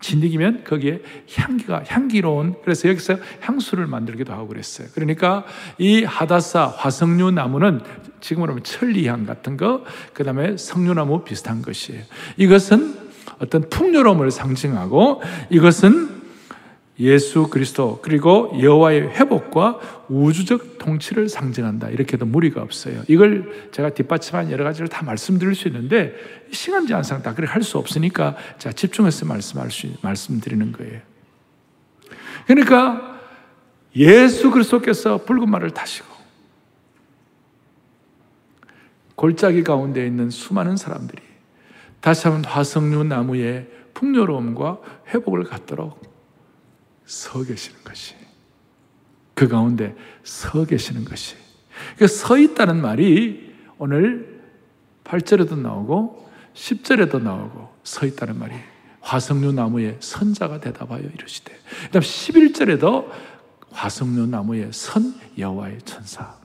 진득이면 0.00 0.64
거기에 0.64 1.00
향기가 1.34 1.82
향기로운 1.86 2.56
그래서 2.62 2.88
여기서 2.88 3.16
향수를 3.40 3.86
만들기도 3.86 4.32
하고 4.32 4.48
그랬어요. 4.48 4.88
그러니까 4.94 5.44
이 5.78 6.04
하다사 6.04 6.66
화석류 6.66 7.30
나무는 7.30 7.80
지금으로 8.20 8.52
하면 8.52 8.64
천리향 8.64 9.24
같은 9.24 9.56
거, 9.56 9.84
그 10.12 10.24
다음에 10.24 10.56
석류나무 10.56 11.24
비슷한 11.24 11.62
것이에요. 11.62 12.02
이것은 12.36 13.05
어떤 13.38 13.68
풍요로움을 13.68 14.30
상징하고 14.30 15.22
이것은 15.50 16.16
예수 16.98 17.48
그리스도 17.48 17.98
그리고 18.00 18.50
여호와의 18.58 19.10
회복과 19.10 19.78
우주적 20.08 20.78
통치를 20.78 21.28
상징한다. 21.28 21.90
이렇게도 21.90 22.24
무리가 22.24 22.62
없어요. 22.62 23.02
이걸 23.08 23.68
제가 23.72 23.90
뒷받침한 23.90 24.50
여러 24.50 24.64
가지를 24.64 24.88
다 24.88 25.04
말씀드릴 25.04 25.54
수 25.54 25.68
있는데 25.68 26.14
시간 26.52 26.86
제한상 26.86 27.22
다 27.22 27.34
그렇게 27.34 27.52
할 27.52 27.62
수 27.62 27.78
없으니까 27.78 28.36
제가 28.58 28.72
집중해서 28.72 29.26
말씀할 29.26 29.70
수 29.70 29.88
말씀드리는 30.00 30.72
거예요. 30.72 31.00
그러니까 32.46 33.20
예수 33.96 34.50
그리스도께서 34.50 35.18
붉은 35.24 35.50
말을 35.50 35.70
타시고 35.70 36.06
골짜기 39.16 39.64
가운데 39.64 40.06
있는 40.06 40.30
수많은 40.30 40.76
사람들이 40.76 41.25
다시 42.06 42.28
한번 42.28 42.44
화석류 42.44 43.02
나무의 43.02 43.66
풍요로움과 43.92 44.78
회복을 45.08 45.42
갖도록 45.42 46.00
서 47.04 47.42
계시는 47.42 47.82
것이. 47.82 48.14
그 49.34 49.48
가운데 49.48 49.92
서 50.22 50.64
계시는 50.64 51.04
것이. 51.04 51.34
그서 51.98 52.38
있다는 52.38 52.80
말이 52.80 53.52
오늘 53.78 54.40
8절에도 55.02 55.58
나오고 55.58 56.30
10절에도 56.54 57.20
나오고 57.20 57.74
서 57.82 58.06
있다는 58.06 58.38
말이 58.38 58.54
화석류 59.00 59.50
나무에 59.50 59.96
선자가 59.98 60.60
대답하여 60.60 61.00
이르시되. 61.00 61.52
그 61.86 61.90
다음 61.90 62.02
11절에도 62.02 63.10
화석류 63.72 64.28
나무에 64.28 64.68
선 64.70 65.12
여호와의 65.36 65.78
천사. 65.84 66.36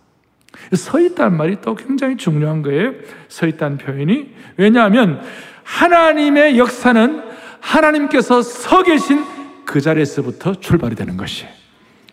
서 0.74 1.00
있다는 1.00 1.38
말이 1.38 1.62
또 1.62 1.76
굉장히 1.76 2.18
중요한 2.18 2.64
거예요. 2.64 2.94
서 3.28 3.46
있다는 3.46 3.78
표현이. 3.78 4.34
왜냐하면 4.58 5.22
하나님의 5.64 6.58
역사는 6.58 7.24
하나님께서 7.60 8.42
서 8.42 8.84
계신 8.84 9.24
그 9.66 9.82
자리에서부터 9.82 10.56
출발이 10.56 10.96
되는 10.96 11.18
것이 11.18 11.46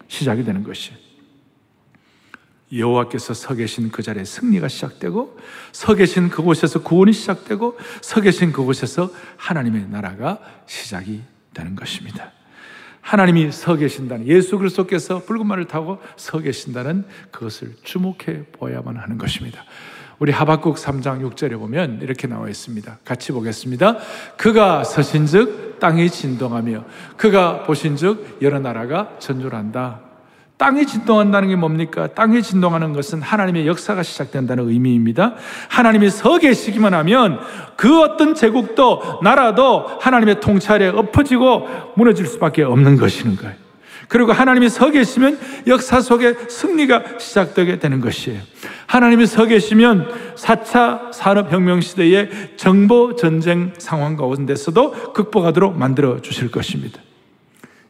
시작이 0.09 0.45
되는 0.45 0.62
것이 0.62 0.93
여호와께서 2.73 3.35
서 3.35 3.55
계신 3.55 3.90
그 3.90 4.02
자리에 4.02 4.25
승리가 4.25 4.69
시작되고 4.69 5.38
서 5.73 5.95
계신 5.95 6.28
그곳에서 6.28 6.83
구원이 6.83 7.12
시작되고 7.12 7.78
서 8.02 8.21
계신 8.21 8.52
그곳에서 8.52 9.11
하나님의 9.37 9.88
나라가 9.88 10.38
시작이 10.67 11.23
되는 11.55 11.75
것입니다. 11.75 12.33
하나님이 13.00 13.52
서 13.52 13.75
계신다는 13.75 14.26
예수 14.26 14.59
그리스도께서 14.59 15.25
붉은 15.25 15.47
말을 15.47 15.67
타고 15.67 15.99
서 16.17 16.38
계신다는 16.40 17.07
그것을 17.31 17.75
주목해 17.83 18.45
보아야만 18.52 18.99
하는 18.99 19.17
것입니다. 19.17 19.64
우리 20.19 20.33
하박국 20.33 20.77
3장 20.77 21.21
6절에 21.31 21.59
보면 21.59 22.01
이렇게 22.03 22.27
나와 22.27 22.49
있습니다. 22.49 22.99
같이 23.05 23.33
보겠습니다. 23.33 23.99
그가 24.37 24.83
서신즉 24.85 25.79
땅이 25.79 26.11
진동하며 26.11 26.85
그가 27.17 27.63
보신즉 27.63 28.39
여러 28.43 28.59
나라가 28.59 29.11
전율한다. 29.21 30.01
땅이 30.57 30.87
진동한다는 30.87 31.49
게 31.49 31.57
뭡니까? 31.57 32.09
땅이 32.09 32.43
진동하는 32.43 32.93
것은 32.93 33.23
하나님의 33.23 33.69
역사가 33.69 34.03
시작된다는 34.03 34.69
의미입니다. 34.69 35.37
하나님이 35.69 36.11
서 36.11 36.39
계시기만 36.39 36.95
하면 36.95 37.39
그 37.77 38.01
어떤 38.03 38.35
제국도 38.35 39.21
나라도 39.23 39.87
하나님의 40.01 40.41
통찰에 40.41 40.89
엎어지고 40.89 41.93
무너질 41.95 42.27
수밖에 42.27 42.65
없는 42.65 42.97
것이는 42.97 43.37
거예요. 43.37 43.68
그리고 44.09 44.33
하나님이 44.33 44.69
서 44.71 44.91
계시면 44.91 45.38
역사 45.67 46.00
속에 46.00 46.35
승리가 46.49 47.19
시작되게 47.19 47.79
되는 47.79 48.00
것이에요. 48.00 48.41
하나님이 48.87 49.27
서 49.27 49.45
계시면 49.45 50.35
4차 50.35 51.12
산업혁명 51.12 51.83
시대의 51.83 52.31
정보 52.57 53.15
전쟁 53.15 53.75
상황 53.79 54.17
가운데서도 54.17 55.12
극복하도록 55.12 55.77
만들어 55.77 56.21
주실 56.23 56.50
것입니다. 56.50 57.00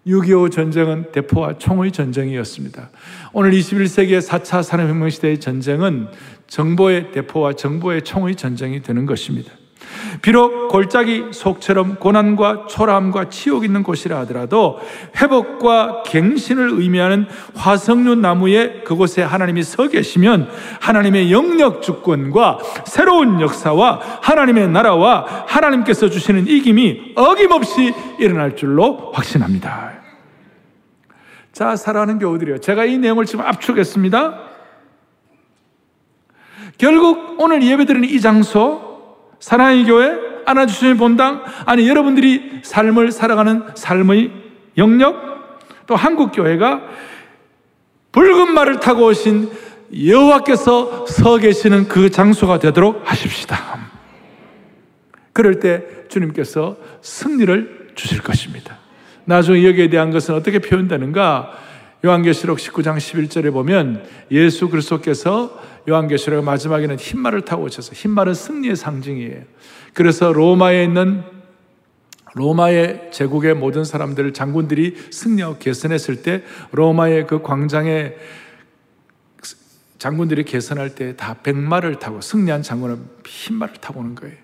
6.25 0.07 0.51
전쟁은 0.51 1.13
대포와 1.13 1.59
총의 1.59 1.93
전쟁이었습니다. 1.93 2.91
오늘 3.33 3.53
21세기의 3.53 4.27
4차 4.27 4.63
산업혁명 4.63 5.11
시대의 5.11 5.39
전쟁은 5.39 6.09
정보의 6.47 7.13
대포와 7.13 7.53
정보의 7.53 8.03
총의 8.03 8.35
전쟁이 8.35 8.83
되는 8.83 9.07
것입니다. 9.07 9.53
비록 10.23 10.69
골짜기 10.69 11.29
속처럼 11.33 11.97
고난과 11.97 12.67
초라함과 12.69 13.29
치욕 13.29 13.65
있는 13.65 13.83
곳이라 13.83 14.19
하더라도 14.21 14.81
회복과 15.17 16.03
갱신을 16.05 16.71
의미하는 16.73 17.27
화석류 17.55 18.17
나무에 18.17 18.83
그곳에 18.85 19.23
하나님이 19.23 19.63
서 19.63 19.89
계시면 19.89 20.51
하나님의 20.81 21.33
영역 21.33 21.83
주권과 21.83 22.59
새로운 22.87 23.41
역사와 23.41 24.01
하나님의 24.23 24.69
나라와 24.69 25.45
하나님께서 25.47 26.09
주시는 26.09 26.47
이김이 26.49 27.13
어김없이 27.17 27.95
일어날 28.19 28.57
줄로 28.57 29.13
확신합니다. 29.15 29.93
자, 31.53 31.75
사랑하는 31.75 32.19
교우들이요. 32.19 32.59
제가 32.59 32.85
이 32.85 32.99
내용을 32.99 33.27
지금 33.27 33.45
압축했습니다. 33.45 34.39
결국 36.79 37.35
오늘 37.41 37.65
예배드리는 37.65 38.09
이 38.09 38.21
장소, 38.21 38.88
사랑의 39.41 39.85
교회, 39.85 40.19
안아주시는 40.47 40.97
본당, 40.97 41.45
아니 41.67 41.89
여러분들이 41.89 42.61
삶을 42.63 43.13
살아가는 43.13 43.63
삶의 43.75 44.31
영역, 44.77 45.29
또 45.87 45.97
한국교회가 45.97 46.83
붉은 48.13 48.53
말을 48.53 48.81
타고 48.81 49.07
오신 49.07 49.51
여호와께서 50.07 51.07
서 51.07 51.39
계시는 51.39 51.89
그 51.89 52.11
장소가 52.11 52.59
되도록 52.59 53.03
하십시다. 53.05 53.89
그럴 55.33 55.61
때 55.61 55.83
주님께서 56.09 56.77
승리를 57.01 57.93
주실 57.95 58.23
것입니다. 58.23 58.79
나중에 59.25 59.65
여기에 59.65 59.89
대한 59.91 60.11
것은 60.11 60.35
어떻게 60.35 60.59
표현되는가? 60.59 61.53
요한계시록 62.05 62.59
19장 62.59 62.97
11절에 62.97 63.53
보면 63.53 64.07
예수 64.31 64.69
그리스도께서 64.69 65.61
요한계시록 65.89 66.45
마지막에는 66.45 66.97
흰말을 66.97 67.43
타고 67.43 67.65
오셔서 67.65 67.93
흰말은 67.93 68.35
승리의 68.35 68.77
상징이에요. 68.77 69.43
그래서 69.95 70.33
로마에 70.33 70.85
있는 70.85 71.23
로마의 72.35 73.11
제국의 73.13 73.55
모든 73.55 73.85
사람들 73.85 74.33
장군들이 74.33 74.97
승리하고 75.11 75.59
개선했을 75.59 76.23
때 76.23 76.45
로마의 76.71 77.27
그 77.27 77.43
광장에 77.43 78.15
장군들이 79.99 80.45
개선할 80.45 80.95
때 80.95 81.17
다 81.17 81.35
백마를 81.43 81.99
타고 81.99 82.21
승리한 82.21 82.63
장군은 82.63 83.05
흰말을 83.27 83.75
타고 83.81 84.01
오는 84.01 84.15
거예요. 84.15 84.37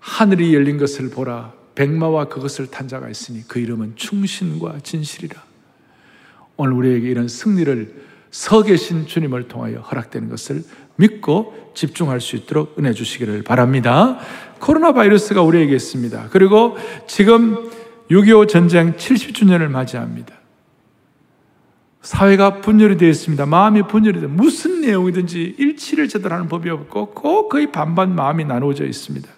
하늘이 0.00 0.54
열린 0.54 0.76
것을 0.76 1.08
보라. 1.08 1.54
백마와 1.74 2.26
그것을 2.26 2.66
탄 2.66 2.88
자가 2.88 3.08
있으니 3.08 3.46
그 3.48 3.58
이름은 3.58 3.96
충신과 3.96 4.80
진실이라. 4.82 5.42
오늘 6.56 6.72
우리에게 6.72 7.08
이런 7.08 7.28
승리를 7.28 8.06
서 8.30 8.62
계신 8.62 9.06
주님을 9.06 9.48
통하여 9.48 9.80
허락되는 9.80 10.28
것을 10.28 10.62
믿고 10.96 11.72
집중할 11.74 12.20
수 12.20 12.36
있도록 12.36 12.78
은혜 12.78 12.92
주시기를 12.92 13.42
바랍니다. 13.42 14.18
코로나 14.58 14.92
바이러스가 14.92 15.42
우리에게 15.42 15.74
있습니다. 15.74 16.28
그리고 16.30 16.76
지금 17.06 17.70
6.25 18.10 18.48
전쟁 18.48 18.96
70주년을 18.96 19.68
맞이합니다. 19.68 20.34
사회가 22.02 22.60
분열이 22.60 22.96
되어 22.98 23.08
있습니다. 23.08 23.46
마음이 23.46 23.82
분열이 23.82 24.20
되어 24.20 24.28
무슨 24.28 24.80
내용이든지 24.80 25.56
일치를 25.58 26.08
제대로 26.08 26.34
하는 26.34 26.48
법이 26.48 26.70
없고 26.70 27.10
꼭 27.10 27.48
거의 27.48 27.72
반반 27.72 28.14
마음이 28.14 28.44
나누어져 28.44 28.84
있습니다. 28.84 29.28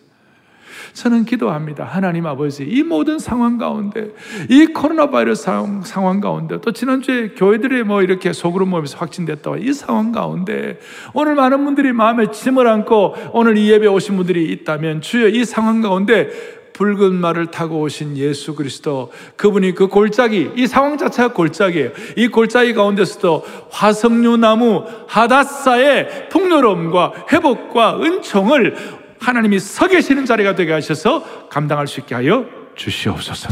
저는 0.92 1.24
기도합니다. 1.24 1.84
하나님 1.84 2.26
아버지, 2.26 2.64
이 2.64 2.82
모든 2.82 3.18
상황 3.18 3.58
가운데, 3.58 4.08
이 4.48 4.66
코로나 4.66 5.10
바이러스 5.10 5.44
상황, 5.84 6.20
가운데, 6.20 6.60
또 6.60 6.72
지난주에 6.72 7.30
교회들이 7.30 7.84
뭐 7.84 8.02
이렇게 8.02 8.32
속으로 8.32 8.66
모여서 8.66 8.98
확진됐다고 8.98 9.58
이 9.58 9.72
상황 9.72 10.12
가운데, 10.12 10.78
오늘 11.14 11.34
많은 11.34 11.64
분들이 11.64 11.92
마음에 11.92 12.30
짐을 12.30 12.66
안고 12.66 13.14
오늘 13.32 13.56
이 13.56 13.70
예배 13.70 13.86
오신 13.86 14.16
분들이 14.16 14.50
있다면, 14.52 15.00
주여 15.00 15.28
이 15.28 15.44
상황 15.44 15.80
가운데 15.80 16.58
붉은 16.78 17.14
말을 17.14 17.46
타고 17.46 17.80
오신 17.80 18.16
예수 18.16 18.54
그리스도 18.54 19.10
그분이 19.36 19.74
그 19.74 19.88
골짜기 19.88 20.52
이 20.54 20.66
상황 20.68 20.96
자체가 20.96 21.32
골짜기예요. 21.32 21.90
이 22.16 22.28
골짜기 22.28 22.72
가운데서도 22.74 23.44
화석류 23.70 24.36
나무 24.36 24.84
하다사의 25.08 26.28
풍요로움과 26.28 27.26
회복과 27.32 28.00
은총을 28.00 28.76
하나님이 29.20 29.58
서 29.58 29.86
계시는 29.88 30.26
자리가 30.26 30.54
되게 30.54 30.72
하셔서 30.72 31.48
감당할 31.48 31.86
수 31.86 32.00
있게 32.00 32.14
하여 32.14 32.46
주시옵소서. 32.74 33.48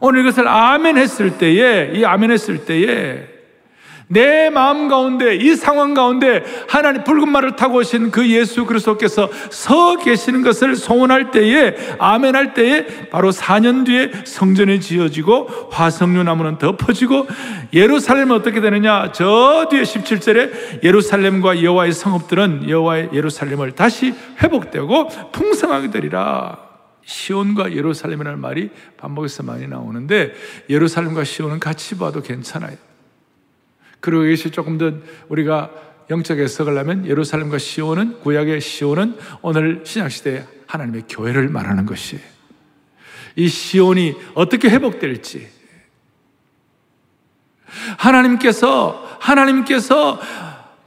오늘 0.00 0.20
이것을 0.20 0.48
아멘 0.48 0.96
했을 0.96 1.38
때에, 1.38 1.92
이 1.94 2.04
아멘 2.04 2.30
했을 2.30 2.64
때에, 2.64 3.28
내 4.12 4.50
마음 4.50 4.88
가운데 4.88 5.34
이 5.34 5.56
상황 5.56 5.94
가운데 5.94 6.44
하나님 6.68 7.02
붉은 7.02 7.30
말을 7.30 7.56
타고 7.56 7.78
오신 7.78 8.10
그 8.10 8.28
예수 8.28 8.66
그리스도께서 8.66 9.30
서 9.50 9.96
계시는 9.96 10.42
것을 10.42 10.76
소원할 10.76 11.30
때에 11.30 11.74
아멘 11.98 12.36
할 12.36 12.52
때에 12.52 13.08
바로 13.08 13.30
4년 13.30 13.86
뒤에 13.86 14.10
성전이 14.26 14.80
지어지고 14.80 15.70
화석류 15.70 16.24
나무는 16.24 16.58
덮어지고 16.58 17.26
예루살렘은 17.72 18.36
어떻게 18.36 18.60
되느냐 18.60 19.12
저 19.12 19.66
뒤에 19.70 19.80
17절에 19.80 20.84
예루살렘과 20.84 21.62
여호와의 21.62 21.92
성읍들은 21.92 22.68
여호와의 22.68 23.10
예루살렘을 23.14 23.72
다시 23.72 24.12
회복되고 24.42 25.08
풍성하게 25.32 25.90
되리라 25.90 26.58
시온과 27.04 27.72
예루살렘이라는 27.72 28.38
말이 28.38 28.70
반복해서 28.98 29.42
많이 29.42 29.66
나오는데 29.66 30.34
예루살렘과 30.68 31.24
시온은 31.24 31.58
같이 31.58 31.96
봐도 31.96 32.20
괜찮아요. 32.20 32.91
그리고 34.02 34.24
이것이 34.24 34.50
조금 34.50 34.76
더 34.76 34.92
우리가 35.28 35.70
영적 36.10 36.38
해석을 36.38 36.76
하면 36.76 37.06
예루살렘과 37.06 37.56
시온은 37.56 38.20
구약의 38.20 38.60
시온은 38.60 39.16
오늘 39.40 39.80
신약 39.84 40.10
시대에 40.10 40.44
하나님의 40.66 41.04
교회를 41.08 41.48
말하는 41.48 41.86
것이에요. 41.86 42.22
이 43.36 43.48
시온이 43.48 44.14
어떻게 44.34 44.68
회복될지 44.68 45.48
하나님께서 47.96 49.16
하나님께서 49.20 50.20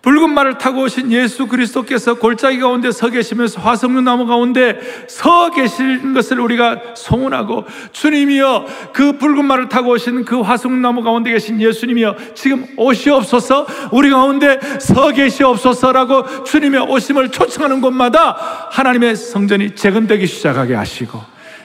붉은 0.06 0.36
말을 0.36 0.60
타고 0.60 0.84
오신 0.84 1.12
예수 1.12 1.48
그리스도께서 1.48 2.14
골짜기 2.14 2.60
가운데 2.60 2.92
서 2.92 3.10
계시면서 3.10 3.60
화석류 3.60 4.02
나무 4.02 4.28
가운데 4.28 4.80
서 5.08 5.50
계신 5.50 6.14
것을 6.14 6.40
우리가 6.40 6.80
소문하고 6.96 7.66
주님이여 7.92 8.68
그 8.94 9.18
붉은 9.18 9.44
말을 9.46 9.68
타고 9.68 9.90
오신 9.94 10.24
그 10.24 10.42
화석류 10.42 10.78
나무 10.78 11.02
가운데 11.02 11.32
계신 11.32 11.60
예수님이여 11.60 12.16
지금 12.36 12.68
오시옵소서 12.78 13.66
우리 13.92 14.12
가운데 14.12 14.60
서 14.80 15.10
계시옵소서라고 15.10 16.44
주님의 16.44 16.82
오심을 16.82 17.32
초청하는 17.32 17.82
곳마다 17.82 18.70
하나님의 18.72 19.16
성전이 19.16 19.76
재건되기 19.76 20.28
시작하게 20.28 20.76
하시고 20.76 21.20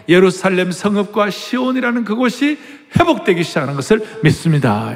예루살렘 0.08 0.72
성읍과 0.72 1.28
시온이라는 1.28 2.04
그곳이 2.04 2.58
회복되기 2.98 3.44
시작하는 3.44 3.74
것을 3.74 4.00
믿습니다. 4.22 4.94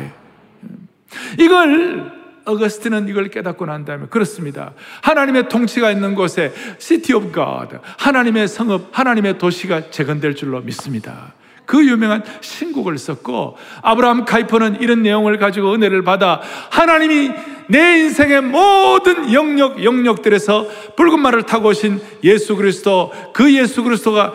이걸 1.38 2.13
어거스틴은 2.44 3.09
이걸 3.09 3.28
깨닫고 3.28 3.66
난 3.66 3.85
다음에 3.85 4.07
그렇습니다. 4.09 4.72
하나님의 5.02 5.48
통치가 5.48 5.90
있는 5.90 6.14
곳에 6.14 6.52
City 6.79 7.14
of 7.14 7.33
God, 7.33 7.68
하나님의 7.98 8.48
성읍, 8.48 8.88
하나님의 8.92 9.38
도시가 9.38 9.90
재건될 9.90 10.35
줄로 10.35 10.61
믿습니다. 10.61 11.35
그 11.66 11.85
유명한 11.87 12.22
신국을 12.40 12.98
썼고 12.98 13.57
아브라함 13.83 14.24
카이퍼는 14.24 14.80
이런 14.80 15.02
내용을 15.02 15.38
가지고 15.38 15.72
은혜를 15.74 16.02
받아 16.04 16.40
하나님이 16.70 17.30
내 17.68 18.00
인생의 18.00 18.42
모든 18.42 19.33
영역 19.33 19.83
영역들에서 19.83 20.94
붉은 20.96 21.20
말을 21.20 21.44
타고 21.44 21.68
오신 21.68 22.00
예수 22.22 22.57
그리스도 22.57 23.11
그 23.33 23.54
예수 23.54 23.83
그리스도가 23.83 24.35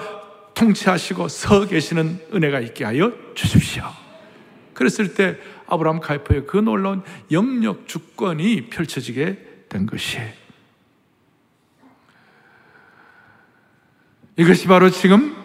통치하시고 0.55 1.27
서 1.27 1.67
계시는 1.67 2.19
은혜가 2.33 2.59
있게 2.61 2.83
하여 2.83 3.13
주십시오. 3.35 3.83
그랬을 4.73 5.13
때 5.13 5.37
아브라함 5.69 5.99
카이퍼의 5.99 6.45
그 6.45 6.57
놀라운 6.57 7.03
영역 7.31 7.87
주권이 7.87 8.69
펼쳐지게 8.69 9.65
된 9.69 9.85
것이에요. 9.85 10.27
이것이 14.37 14.67
바로 14.67 14.89
지금 14.89 15.35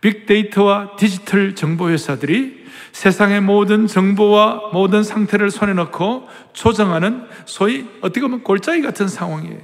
빅데이터와 0.00 0.96
디지털 0.96 1.54
정보 1.54 1.90
회사들이 1.90 2.66
세상의 2.92 3.40
모든 3.40 3.86
정보와 3.86 4.70
모든 4.72 5.02
상태를 5.02 5.50
손에 5.50 5.72
넣고 5.74 6.28
조정하는 6.52 7.26
소위 7.46 7.86
어떻게 8.00 8.20
보면 8.20 8.42
골짜기 8.42 8.82
같은 8.82 9.08
상황이에요. 9.08 9.60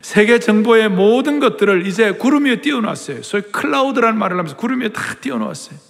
세계 0.00 0.38
정보의 0.38 0.88
모든 0.88 1.40
것들을 1.40 1.86
이제 1.86 2.12
구름 2.12 2.46
위에 2.46 2.60
띄워놨어요. 2.60 3.22
소위 3.22 3.42
클라우드라는 3.42 4.18
말을 4.18 4.38
하면서 4.38 4.56
구름 4.56 4.80
위에 4.80 4.88
다 4.88 5.14
띄워놓았어요. 5.20 5.89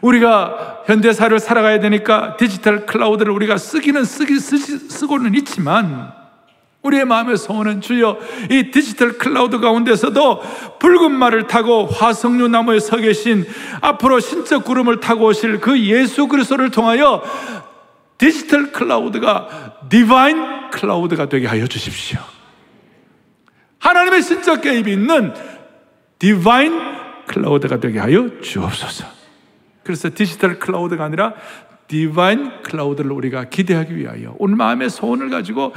우리가 0.00 0.82
현대사를 0.86 1.38
살아가야 1.38 1.80
되니까 1.80 2.36
디지털 2.36 2.86
cloud를 2.86 3.32
우리가 3.32 3.58
쓰기는 3.58 4.04
쓰기, 4.04 4.38
쓰지, 4.38 4.78
쓰고는 4.88 5.34
있지만 5.36 6.12
우리의 6.82 7.04
마음의 7.04 7.36
소원은 7.36 7.80
주여 7.80 8.18
이 8.50 8.70
디지털 8.70 9.18
클라우드 9.18 9.58
가운데서도 9.58 10.42
붉은 10.78 11.12
말을 11.12 11.46
타고 11.46 11.86
화석류 11.86 12.48
나무에 12.48 12.78
서 12.78 12.96
계신 12.96 13.44
앞으로 13.80 14.20
신적 14.20 14.64
구름을 14.64 15.00
타고 15.00 15.26
오실 15.26 15.60
그 15.60 15.78
예수 15.80 16.28
그리스도를 16.28 16.70
통하여 16.70 17.22
디지털 18.16 18.72
cloud가 18.72 19.88
divine 19.88 20.70
cloud가 20.70 21.28
되게 21.28 21.46
하여 21.46 21.66
주십시오. 21.66 22.20
하나님의 23.78 24.22
신적 24.22 24.62
개입이 24.62 24.92
있는 24.92 25.34
divine 26.18 26.80
cloud가 27.26 27.78
되게 27.80 27.98
하여 27.98 28.40
주옵소서. 28.40 29.17
그래서 29.88 30.10
디지털 30.14 30.58
cloud가 30.58 31.02
아니라 31.02 31.32
divine 31.86 32.60
cloud를 32.62 33.10
우리가 33.10 33.44
기대하기 33.44 33.96
위하여 33.96 34.34
오늘 34.38 34.56
마음의 34.56 34.90
소원을 34.90 35.30
가지고 35.30 35.72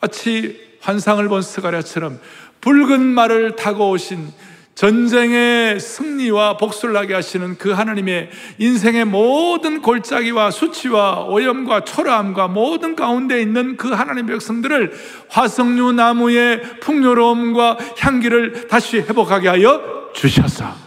마치 0.00 0.60
환상을 0.80 1.28
본 1.28 1.40
스가랴처럼 1.40 2.18
붉은 2.60 3.00
말을 3.00 3.54
타고 3.54 3.90
오신 3.90 4.26
전쟁의 4.74 5.78
승리와 5.78 6.56
복수를 6.56 6.94
나게 6.94 7.14
하시는 7.14 7.56
그 7.56 7.70
하나님의 7.70 8.30
인생의 8.58 9.04
모든 9.04 9.82
골짜기와 9.82 10.50
수치와 10.50 11.26
오염과 11.26 11.84
초라함과 11.84 12.48
모든 12.48 12.96
가운데 12.96 13.40
있는 13.40 13.76
그 13.76 13.92
하나님의 13.92 14.32
백성들을 14.32 14.92
화석류 15.28 15.92
나무의 15.92 16.80
풍요로움과 16.80 17.78
향기를 18.00 18.66
다시 18.66 18.96
회복하게 18.96 19.46
하여 19.46 20.10
주셔서 20.12 20.84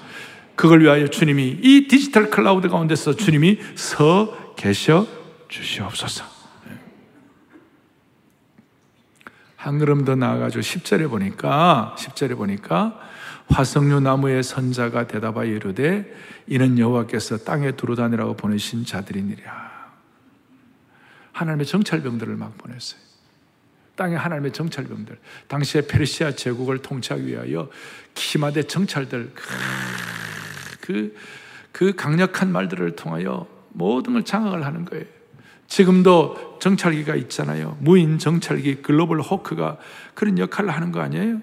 그걸 0.58 0.82
위하여 0.82 1.08
주님이 1.08 1.60
이 1.62 1.88
디지털 1.88 2.30
클라우드 2.30 2.68
가운데서 2.68 3.16
주님이 3.16 3.60
서 3.76 4.56
계셔 4.58 5.08
주시옵소서. 5.48 6.26
한 9.56 9.80
걸음 9.80 10.04
더 10.04 10.16
나아가지고 10.16 10.62
10절에 10.62 11.10
보니까 11.10 11.96
10절에 12.00 12.36
보니까 12.36 13.00
화석류 13.50 14.00
나무의 14.00 14.42
선자가 14.42 15.08
대답하여 15.08 15.52
이르되 15.52 16.12
이는 16.48 16.80
여호와께서 16.80 17.38
땅에 17.40 17.74
두루다니라고 17.74 18.36
보내신 18.36 18.84
자들이니라. 18.84 19.68
하나님의 21.34 21.68
정찰병들을 21.68 22.36
막 22.36 22.58
보냈어요. 22.58 23.00
땅에 23.96 24.16
하나님의 24.16 24.54
정찰병들. 24.54 25.20
당시에 25.48 25.82
페르시아 25.82 26.32
제국을 26.32 26.80
통치하기 26.80 27.28
위하여 27.28 27.70
키마대 28.16 28.64
정찰들 28.64 29.34
그, 30.88 31.14
그 31.74 31.94
강력한 31.96 32.50
말들을 32.50 32.96
통하여 32.96 33.46
모든 33.74 34.14
걸 34.14 34.24
장악을 34.24 34.66
하는 34.66 34.86
거예요. 34.86 35.04
지금도 35.68 36.60
정찰기가 36.62 37.16
있잖아요. 37.16 37.78
무인 37.82 38.18
정찰기, 38.18 38.82
글로벌 38.82 39.20
호크가 39.20 39.78
그런 40.14 40.40
역할을 40.40 40.70
하는 40.70 40.94
거 40.94 41.02
아니에요? 41.02 41.42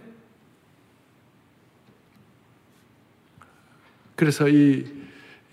그래서 4.16 4.48
이 4.48 4.86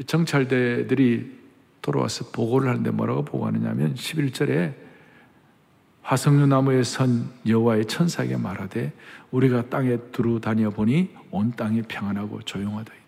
정찰대들이 0.07 1.41
돌아와서 1.81 2.31
보고를 2.31 2.69
하는데 2.69 2.91
뭐라고 2.91 3.25
보고하느냐면 3.25 3.95
11절에 3.95 4.73
화석류 6.01 6.47
나무에 6.47 6.83
선 6.83 7.29
여호와의 7.45 7.85
천사에게 7.87 8.37
말하되 8.37 8.93
우리가 9.31 9.69
땅에 9.69 9.97
두루 10.13 10.39
다녀 10.39 10.69
보니 10.69 11.13
온 11.29 11.51
땅이 11.57 11.83
평안하고 11.83 12.41
조용하다이다. 12.43 13.00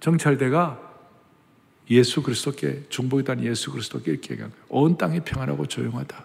정찰대가 0.00 0.80
예수 1.90 2.22
그리스도께 2.22 2.84
중보이단 2.88 3.44
예수 3.44 3.70
그리스도께 3.70 4.12
이렇게 4.12 4.32
얘기한 4.32 4.50
거예요. 4.50 4.64
온 4.68 4.96
땅이 4.96 5.20
평안하고 5.20 5.66
조용하다. 5.66 6.24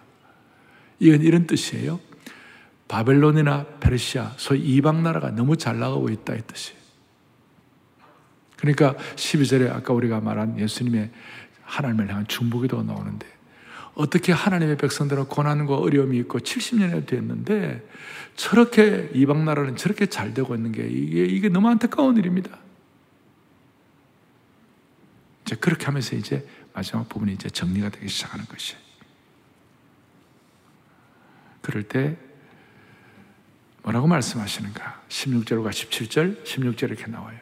이건 1.00 1.22
이런 1.22 1.48
뜻이에요. 1.48 2.00
바벨론이나 2.88 3.66
페르시아, 3.80 4.34
소위 4.38 4.62
이방 4.62 5.04
나라가 5.04 5.32
너무 5.32 5.58
잘 5.58 5.80
나가고 5.80 6.10
있다 6.10 6.36
이 6.36 6.42
뜻이에요. 6.46 6.80
그러니까 8.58 8.96
12절에 9.16 9.72
아까 9.72 9.94
우리가 9.94 10.22
말한 10.22 10.60
예수님의 10.60 11.10
하나님을 11.64 12.10
향한 12.10 12.28
중보기도가 12.28 12.84
나오는데 12.84 13.28
어떻게 13.96 14.32
하나님의 14.32 14.78
백성들은 14.78 15.26
고난과 15.26 15.78
어려움이 15.78 16.18
있고 16.20 16.40
70년이 16.40 17.08
됐는데 17.08 17.88
저렇게 18.36 19.10
이방 19.14 19.46
나라는 19.46 19.78
저렇게 19.78 20.06
잘 20.06 20.34
되고 20.34 20.54
있는 20.54 20.72
게 20.72 20.88
이게, 20.88 21.26
이게 21.26 21.50
너무 21.50 21.70
안타까운 21.70 22.18
일입니다. 22.18 22.64
이제 25.45 25.55
그렇게 25.55 25.86
하면서 25.86 26.15
이제 26.15 26.47
마지막 26.73 27.08
부분이 27.08 27.34
이제 27.34 27.49
정리가 27.49 27.89
되기 27.89 28.08
시작하는 28.08 28.45
것이에요. 28.45 28.81
그럴 31.62 31.84
때 31.84 32.17
뭐라고 33.84 34.08
말씀하시는가? 34.08 35.03
16절과 35.08 35.69
17절, 35.69 36.43
16절 36.43 36.84
이렇게 36.84 37.05
나와요. 37.05 37.38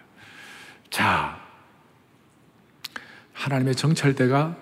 자, 0.89 1.41
하나님의 3.31 3.75
정찰대가 3.75 4.57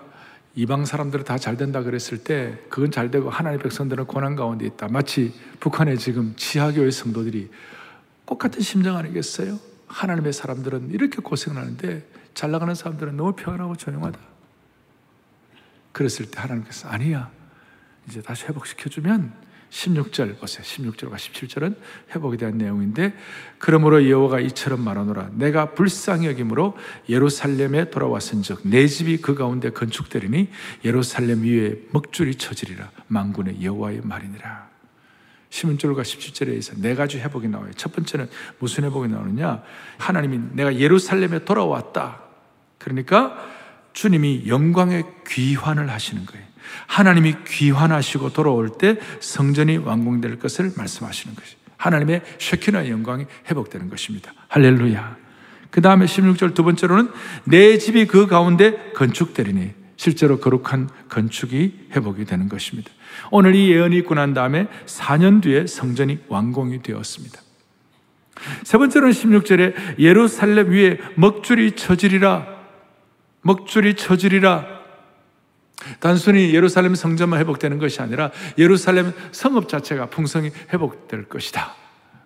이방 0.54 0.84
사람들은 0.84 1.24
다 1.24 1.38
잘 1.38 1.56
된다 1.56 1.82
그랬을 1.82 2.22
때 2.22 2.58
그건 2.68 2.90
잘 2.90 3.10
되고 3.10 3.30
하나님의 3.30 3.62
백성들은 3.62 4.06
고난 4.06 4.36
가운데 4.36 4.66
있다. 4.66 4.88
마치 4.88 5.34
북한의 5.58 5.98
지금 5.98 6.34
지하교회 6.36 6.90
성도들이 6.90 7.50
똑같은 8.26 8.60
심정 8.60 8.96
아니겠어요? 8.96 9.58
하나님의 9.86 10.32
사람들은 10.32 10.90
이렇게 10.90 11.16
고생을 11.16 11.60
하는데 11.60 12.11
잘 12.34 12.50
나가는 12.50 12.74
사람들은 12.74 13.16
너무 13.16 13.32
평안하고 13.34 13.76
조용하다. 13.76 14.18
그랬을 15.92 16.30
때 16.30 16.40
하나님께서 16.40 16.88
아니야. 16.88 17.30
이제 18.08 18.20
다시 18.22 18.46
회복시켜주면 18.46 19.32
16절 19.72 20.38
보세요. 20.38 20.62
16절과 20.64 21.14
17절은 21.14 21.76
회복에 22.14 22.36
대한 22.36 22.58
내용인데 22.58 23.14
그러므로 23.58 24.08
여호와가 24.08 24.40
이처럼 24.40 24.82
말하노라 24.82 25.30
내가 25.32 25.72
불쌍히 25.72 26.26
여김으로 26.26 26.76
예루살렘에 27.08 27.88
돌아왔은즉 27.90 28.68
내 28.68 28.86
집이 28.86 29.22
그 29.22 29.34
가운데 29.34 29.70
건축되리니 29.70 30.50
예루살렘 30.84 31.42
위에 31.44 31.78
먹줄이 31.90 32.34
쳐지리라 32.34 32.90
만군의 33.08 33.64
여호와의 33.64 34.02
말이니라 34.04 34.71
16절과 35.52 36.00
17절에서 36.00 36.78
네 36.78 36.94
가지 36.94 37.18
회복이 37.18 37.46
나와요. 37.48 37.70
첫 37.76 37.92
번째는 37.92 38.28
무슨 38.58 38.84
회복이 38.84 39.08
나오느냐? 39.08 39.62
하나님이 39.98 40.40
내가 40.52 40.76
예루살렘에 40.76 41.44
돌아왔다. 41.44 42.20
그러니까 42.78 43.36
주님이 43.92 44.44
영광의 44.46 45.04
귀환을 45.28 45.90
하시는 45.90 46.24
거예요. 46.24 46.44
하나님이 46.86 47.34
귀환하시고 47.46 48.32
돌아올 48.32 48.70
때 48.78 48.98
성전이 49.20 49.76
완공될 49.78 50.38
것을 50.38 50.72
말씀하시는 50.74 51.34
것이 51.34 51.56
하나님의 51.76 52.22
쉐키나 52.38 52.88
영광이 52.88 53.26
회복되는 53.50 53.90
것입니다. 53.90 54.32
할렐루야. 54.48 55.16
그 55.70 55.82
다음에 55.82 56.06
16절 56.06 56.54
두 56.54 56.64
번째로는 56.64 57.10
내 57.44 57.76
집이 57.76 58.06
그 58.06 58.26
가운데 58.26 58.92
건축되리니 58.94 59.81
실제로 60.02 60.40
거룩한 60.40 60.88
건축이 61.08 61.90
회복이 61.92 62.24
되는 62.24 62.48
것입니다. 62.48 62.90
오늘 63.30 63.54
이 63.54 63.70
예언이 63.70 63.98
있고 63.98 64.16
난 64.16 64.34
다음에 64.34 64.66
4년 64.86 65.40
뒤에 65.40 65.68
성전이 65.68 66.24
완공이 66.26 66.82
되었습니다. 66.82 67.40
세 68.64 68.78
번째로는 68.78 69.14
16절에 69.14 70.00
예루살렘 70.00 70.72
위에 70.72 70.98
먹줄이 71.14 71.76
쳐지리라 71.76 72.48
먹줄이 73.42 73.94
쳐지리라. 73.94 74.66
단순히 76.00 76.52
예루살렘 76.52 76.96
성전만 76.96 77.38
회복되는 77.38 77.78
것이 77.78 78.02
아니라 78.02 78.32
예루살렘 78.58 79.12
성읍 79.30 79.68
자체가 79.68 80.06
풍성히 80.06 80.50
회복될 80.72 81.28
것이다. 81.28 81.76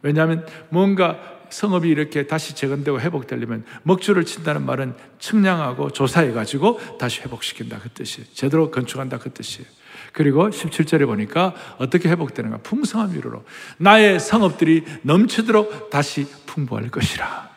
왜냐하면 0.00 0.46
뭔가 0.70 1.35
성읍이 1.50 1.88
이렇게 1.88 2.26
다시 2.26 2.54
재건되고 2.54 3.00
회복되려면 3.00 3.64
먹줄을 3.82 4.24
친다는 4.24 4.64
말은 4.66 4.94
측량하고 5.18 5.90
조사해가지고 5.90 6.98
다시 6.98 7.22
회복시킨다 7.22 7.78
그 7.78 7.88
뜻이에요. 7.90 8.28
제대로 8.32 8.70
건축한다 8.70 9.18
그 9.18 9.32
뜻이에요. 9.32 9.66
그리고 10.12 10.48
17절에 10.48 11.06
보니까 11.06 11.54
어떻게 11.78 12.08
회복되는가? 12.08 12.58
풍성한 12.58 13.14
위로로. 13.14 13.44
나의 13.78 14.18
성읍들이 14.18 14.84
넘치도록 15.02 15.90
다시 15.90 16.26
풍부할 16.46 16.88
것이라. 16.88 17.50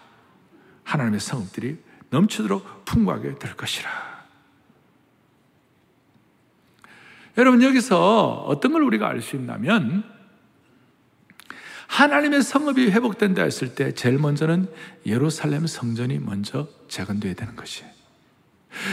하나님의 0.83 1.19
성읍들이 1.19 1.77
넘치도록 2.09 2.85
풍부하게 2.85 3.35
될 3.39 3.55
것이라. 3.55 3.89
여러분, 7.37 7.63
여기서 7.63 8.43
어떤 8.47 8.73
걸 8.73 8.83
우리가 8.83 9.07
알 9.07 9.21
수 9.21 9.37
있냐면, 9.37 10.03
하나님의 11.89 12.43
성읍이 12.43 12.91
회복된다 12.91 13.43
했을 13.43 13.73
때 13.73 13.91
제일 13.93 14.19
먼저는 14.19 14.67
예루살렘 15.07 15.65
성전이 15.65 16.19
먼저 16.19 16.67
재건되어야 16.87 17.33
되는 17.33 17.55
것이에요. 17.55 17.89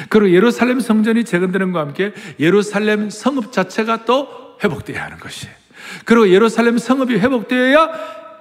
그리고 0.09 0.35
예루살렘 0.35 0.81
성전이 0.81 1.25
재건되는과 1.25 1.79
함께 1.79 2.15
예루살렘 2.41 3.11
성읍 3.11 3.53
자체가 3.53 4.07
또 4.07 4.57
회복되어야 4.65 5.05
하는 5.05 5.19
것이에요. 5.19 5.55
그리고 6.07 6.31
예루살렘 6.31 6.79
성읍이 6.79 7.19
회복되어야 7.19 7.91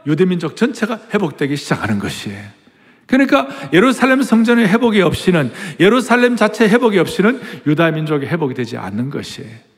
유대민족 0.07 0.55
전체가 0.55 1.01
회복되기 1.13 1.57
시작하는 1.57 1.99
것이에요. 1.99 2.41
그러니까 3.07 3.49
예루살렘 3.73 4.23
성전의 4.23 4.69
회복이 4.69 5.01
없이는 5.01 5.51
예루살렘 5.81 6.37
자체 6.37 6.67
회복이 6.69 6.97
없이는 6.97 7.41
유다 7.67 7.91
민족의 7.91 8.29
회복이 8.29 8.53
되지 8.53 8.77
않는 8.77 9.09
것이에요. 9.09 9.74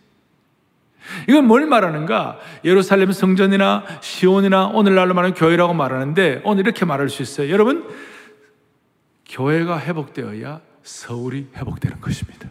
이건 1.27 1.47
뭘 1.47 1.65
말하는가? 1.65 2.39
예루살렘 2.65 3.11
성전이나 3.11 3.83
시온이나 4.01 4.67
오늘날로 4.67 5.13
말하는 5.13 5.35
교회라고 5.35 5.73
말하는데 5.73 6.41
오늘 6.43 6.65
이렇게 6.65 6.85
말할 6.85 7.09
수 7.09 7.21
있어요. 7.21 7.51
여러분, 7.51 7.87
교회가 9.27 9.79
회복되어야 9.79 10.61
서울이 10.83 11.47
회복되는 11.55 11.99
것입니다. 12.01 12.49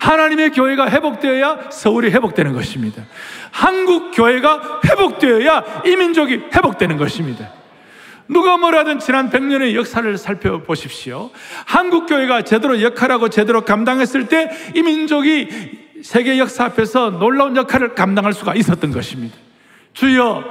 하나님의 0.00 0.50
교회가 0.50 0.88
회복되어야 0.90 1.70
서울이 1.70 2.10
회복되는 2.10 2.52
것입니다. 2.52 3.04
한국 3.50 4.10
교회가 4.14 4.80
회복되어야 4.86 5.82
이 5.84 5.96
민족이 5.96 6.34
회복되는 6.54 6.96
것입니다. 6.96 7.52
누가 8.28 8.56
뭐라든 8.56 8.98
지난 8.98 9.30
100년의 9.30 9.74
역사를 9.74 10.16
살펴보십시오. 10.18 11.30
한국 11.64 12.06
교회가 12.06 12.42
제대로 12.42 12.82
역할하고 12.82 13.28
제대로 13.28 13.64
감당했을 13.64 14.26
때 14.28 14.50
이 14.74 14.82
민족이 14.82 15.85
세계 16.06 16.38
역사 16.38 16.66
앞에서 16.66 17.10
놀라운 17.10 17.56
역할을 17.56 17.96
감당할 17.96 18.32
수가 18.32 18.54
있었던 18.54 18.92
것입니다. 18.92 19.36
주여, 19.92 20.44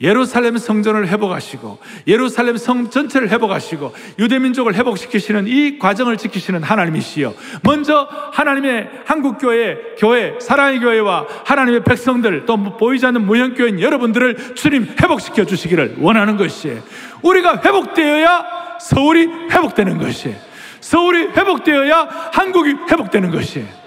예루살렘 0.00 0.58
성전을 0.58 1.08
회복하시고 1.08 1.78
예루살렘 2.06 2.56
성 2.56 2.88
전체를 2.88 3.30
회복하시고 3.30 3.92
유대 4.20 4.38
민족을 4.38 4.76
회복시키시는 4.76 5.48
이 5.48 5.80
과정을 5.80 6.18
지키시는 6.18 6.62
하나님이시여 6.62 7.34
먼저 7.64 8.08
하나님의 8.32 8.90
한국 9.04 9.38
교회 9.38 9.76
교회 9.98 10.38
사랑의 10.40 10.78
교회와 10.78 11.26
하나님의 11.44 11.82
백성들 11.82 12.46
또 12.46 12.56
보이지 12.56 13.06
않는 13.06 13.26
무형 13.26 13.54
교인 13.54 13.80
여러분들을 13.80 14.54
주님 14.54 14.94
회복시켜 15.00 15.46
주시기를 15.46 15.96
원하는 15.98 16.36
것이에요 16.36 16.80
우리가 17.22 17.60
회복되어야 17.64 18.78
서울이 18.80 19.26
회복되는 19.50 19.98
것이에요 19.98 20.36
서울이 20.80 21.28
회복되어야 21.28 22.30
한국이 22.32 22.70
회복되는 22.90 23.30
것이에요 23.30 23.83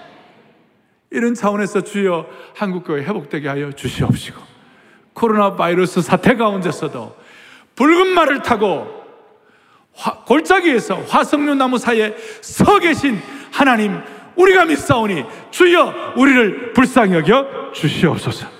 이런 1.10 1.34
차원에서 1.34 1.82
주여 1.82 2.26
한국교회 2.54 3.02
회복되게 3.02 3.48
하여 3.48 3.72
주시옵시고 3.72 4.40
코로나 5.14 5.56
바이러스 5.56 6.02
사태 6.02 6.36
가운데서도 6.36 7.16
붉은 7.74 8.08
말을 8.08 8.42
타고 8.42 8.98
화, 9.94 10.22
골짜기에서 10.24 11.02
화석류 11.08 11.54
나무 11.54 11.78
사이에 11.78 12.14
서 12.40 12.78
계신 12.78 13.18
하나님 13.52 13.98
우리가 14.36 14.64
믿사오니 14.66 15.24
주여 15.50 16.14
우리를 16.16 16.72
불쌍히 16.72 17.14
여겨 17.14 17.72
주시옵소서. 17.72 18.57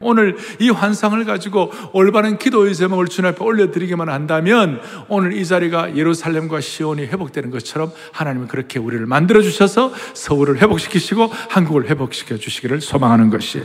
오늘 0.00 0.36
이 0.60 0.68
환상을 0.70 1.24
가지고 1.24 1.72
올바른 1.92 2.38
기도의 2.38 2.74
제목을 2.74 3.06
주님 3.06 3.30
앞에 3.30 3.42
올려드리기만 3.42 4.08
한다면 4.08 4.80
오늘 5.08 5.32
이 5.32 5.44
자리가 5.44 5.96
예루살렘과 5.96 6.60
시온이 6.60 7.06
회복되는 7.06 7.50
것처럼 7.50 7.92
하나님은 8.12 8.48
그렇게 8.48 8.78
우리를 8.78 9.04
만들어 9.06 9.40
주셔서 9.40 9.92
서울을 10.14 10.60
회복시키시고 10.60 11.26
한국을 11.48 11.88
회복시켜 11.88 12.36
주시기를 12.36 12.80
소망하는 12.80 13.30
것이 13.30 13.62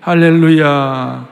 할렐루야. 0.00 1.28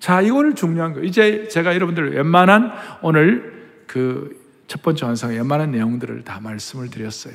자, 0.00 0.20
이거는 0.20 0.54
중요한 0.54 0.94
거. 0.94 1.02
이제 1.02 1.46
제가 1.48 1.74
여러분들 1.74 2.14
웬만한 2.14 2.72
오늘 3.02 3.68
그 3.86 4.42
첫 4.72 4.80
번째 4.80 5.04
환상의 5.04 5.36
웬만한 5.36 5.70
내용들을 5.70 6.24
다 6.24 6.40
말씀을 6.40 6.88
드렸어요. 6.88 7.34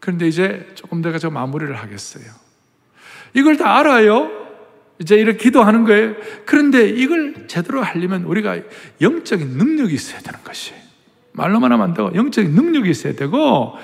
그런데 0.00 0.26
이제 0.26 0.66
조금 0.74 1.02
더 1.02 1.12
가지고 1.12 1.34
마무리를 1.34 1.76
하겠어요. 1.76 2.24
이걸 3.36 3.58
다 3.58 3.78
알아요. 3.78 4.30
이제 4.98 5.14
이렇게 5.14 5.36
기도하는 5.36 5.84
거예요. 5.84 6.14
그런데 6.46 6.88
이걸 6.88 7.46
제대로 7.48 7.82
하려면 7.82 8.22
우리가 8.24 8.56
영적인 9.02 9.46
능력이 9.58 9.94
있어야 9.94 10.20
되는 10.20 10.42
것이. 10.42 10.72
말로만 11.32 11.70
하면 11.70 11.88
안 11.88 11.94
되고 11.94 12.14
영적인 12.14 12.52
능력이 12.52 12.88
있어야 12.88 13.12
되고 13.12 13.74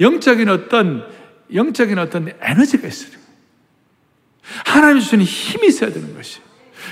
영적인 0.00 0.48
어떤 0.48 1.06
영적인 1.52 1.98
어떤 1.98 2.32
에너지가 2.40 2.88
있어야 2.88 3.10
돼요. 3.10 3.20
하나님 4.64 5.00
주시는 5.00 5.24
힘이 5.24 5.66
있어야 5.68 5.92
되는 5.92 6.14
것이. 6.14 6.40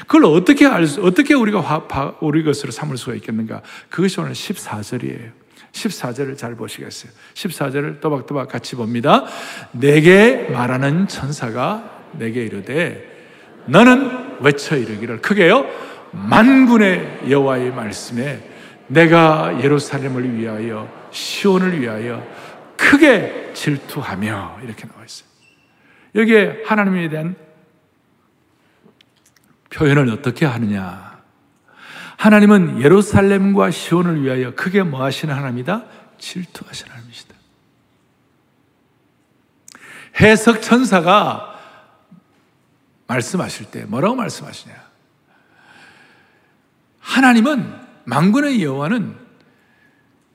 그걸 0.07 0.27
어떻게 0.27 0.67
알 0.67 0.87
수, 0.87 1.03
어떻게 1.03 1.33
우리가 1.33 1.63
화, 1.63 1.87
바, 1.87 2.15
우리 2.21 2.45
것으로 2.45 2.73
삼을 2.73 2.99
수가 2.99 3.15
있겠는가? 3.15 3.63
그것이 3.89 4.21
오늘 4.21 4.33
14절이에요. 4.33 5.33
14절을 5.73 6.37
잘 6.37 6.55
보시겠어요? 6.57 7.11
14절을 7.33 8.01
또박또박 8.01 8.49
같이 8.49 8.77
봅니다. 8.77 9.25
내게 9.73 10.49
말하는 10.51 11.09
천사가 11.09 11.92
내게 12.13 12.43
이르되 12.45 13.11
너는 13.67 14.41
외쳐 14.41 14.77
이르기를 14.77 15.21
크게요 15.21 15.67
만군의 16.13 17.31
여호와의 17.31 17.73
말씀에 17.73 18.51
내가 18.89 19.59
예루살렘을 19.63 20.37
위하여 20.37 20.89
시온을 21.11 21.81
위하여 21.81 22.27
크게 22.77 23.53
질투하며 23.55 24.59
이렇게 24.65 24.87
나와 24.87 25.05
있어요. 25.05 25.29
여기에 26.15 26.65
하나님에 26.67 27.09
대한 27.09 27.35
표현을 29.71 30.11
어떻게 30.11 30.45
하느냐? 30.45 31.23
하나님은 32.19 32.83
예루살렘과 32.83 33.71
시온을 33.71 34.23
위하여 34.23 34.55
크게 34.55 34.83
뭐 34.83 35.03
하시는 35.03 35.35
하나님이다? 35.35 35.85
질투하시는 36.19 36.93
하나님이시다. 36.93 37.35
해석 40.21 40.61
천사가 40.61 41.52
말씀하실 43.13 43.71
때 43.71 43.85
뭐라고 43.85 44.15
말씀하시냐? 44.17 44.75
하나님은 47.01 47.73
망군의 48.05 48.63
여호와는 48.63 49.15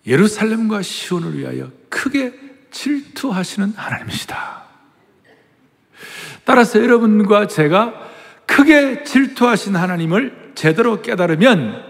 예루살렘과 0.06 0.82
시온을 0.82 1.38
위하여 1.38 1.72
크게 1.90 2.34
질투하시는 2.72 3.74
하나님이시다. 3.76 4.64
따라서 6.46 6.82
여러분과 6.82 7.48
제가 7.48 7.94
크게 8.46 9.04
질투하신 9.04 9.76
하나님을 9.76 10.54
제대로 10.56 11.02
깨달으면 11.02 11.84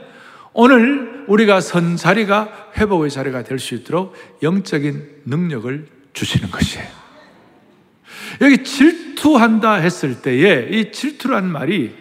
오늘 0.54 1.26
우리가 1.28 1.62
선 1.62 1.98
자리가 1.98 2.72
회복의 2.78 3.12
자리가 3.12 3.44
될 3.44 3.60
수 3.60 3.76
있도록 3.76 4.16
영적인 4.42 5.24
능력을 5.26 5.88
주시는 6.14 6.50
것이에요. 6.50 7.07
여기 8.42 8.64
질투한다 8.64 9.76
했을 9.76 10.22
때에 10.22 10.70
이 10.72 10.92
질투란 10.92 11.48
말이 11.48 11.96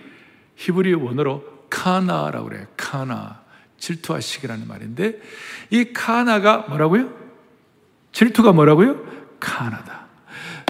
히브리 0.56 0.94
원어로 0.94 1.66
קנא라고 1.70 2.48
그래요. 2.48 2.66
קנא. 2.76 3.44
질투하시기라는 3.78 4.66
말인데 4.66 5.20
이 5.70 5.92
קנא가 5.92 6.64
뭐라고요? 6.68 7.12
질투가 8.12 8.52
뭐라고요? 8.52 9.04
קנא다. 9.38 10.07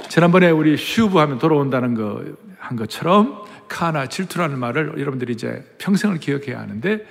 지난번에 0.08 0.50
우리 0.50 0.76
שוב 0.76 1.18
하면 1.18 1.38
돌아온다는 1.38 1.94
거 1.94 2.46
한 2.66 2.76
것처럼 2.76 3.44
קנא 3.68 4.08
질투라는 4.08 4.58
말을 4.58 4.94
여러분들이 4.98 5.32
이제 5.34 5.64
평생을 5.78 6.18
기억해야 6.18 6.58
하는데 6.58 7.06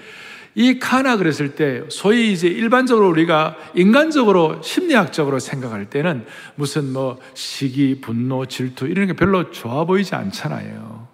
이 0.55 0.79
קנא 0.79 1.17
그랬을 1.17 1.55
때 1.55 1.83
소위 1.89 2.31
이제 2.31 2.47
일반적으로 2.47 3.09
우리가 3.09 3.57
인간적으로 3.75 4.61
심리학적으로 4.61 5.39
생각할 5.39 5.89
때는 5.89 6.25
무슨 6.55 6.93
뭐 6.93 7.19
시기, 7.33 7.99
분노, 7.99 8.45
질투 8.45 8.87
이런 8.87 9.07
게 9.07 9.13
별로 9.13 9.51
좋아 9.51 9.83
보이지 9.83 10.15
않잖아요. 10.15 11.07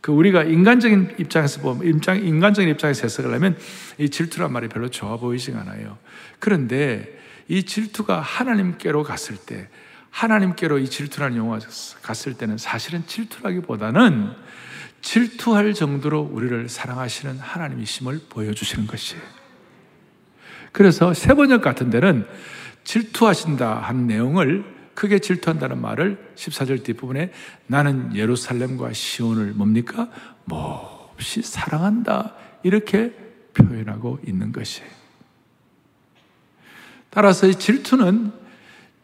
그 0.00 0.12
우리가 0.12 0.42
인간적인 0.42 1.14
입장에서 1.18 1.60
보면 1.60 1.86
입장 1.86 2.18
인간적인 2.18 2.68
입장에서 2.70 3.04
해석을 3.04 3.32
하면 3.34 3.56
이 3.96 4.10
질투란 4.10 4.52
말이 4.52 4.68
별로 4.68 4.90
좋아 4.90 5.16
보이지 5.16 5.52
않아요. 5.52 5.96
그런데 6.40 7.18
이 7.48 7.62
질투가 7.62 8.20
하나님께로 8.20 9.04
갔을 9.04 9.36
때 9.36 9.68
하나님께로 10.10 10.78
이 10.78 10.90
질투라는 10.90 11.36
용어가 11.36 11.60
갔을 12.02 12.34
때는 12.34 12.58
사실은 12.58 13.04
질투라기보다는 13.06 14.32
질투할 15.04 15.74
정도로 15.74 16.22
우리를 16.22 16.70
사랑하시는 16.70 17.38
하나님이심을 17.38 18.22
보여주시는 18.30 18.86
것이에요. 18.86 19.22
그래서 20.72 21.12
세 21.12 21.34
번역 21.34 21.60
같은 21.60 21.90
데는 21.90 22.26
질투하신다 22.84 23.80
한 23.80 24.06
내용을 24.06 24.64
크게 24.94 25.18
질투한다는 25.18 25.80
말을 25.80 26.32
14절 26.36 26.82
뒷부분에 26.84 27.32
나는 27.66 28.16
예루살렘과 28.16 28.94
시온을 28.94 29.52
뭡니까? 29.52 30.08
몹시 30.46 31.42
사랑한다. 31.42 32.34
이렇게 32.62 33.12
표현하고 33.52 34.20
있는 34.26 34.52
것이에요. 34.52 34.88
따라서 37.10 37.46
이 37.46 37.54
질투는 37.54 38.32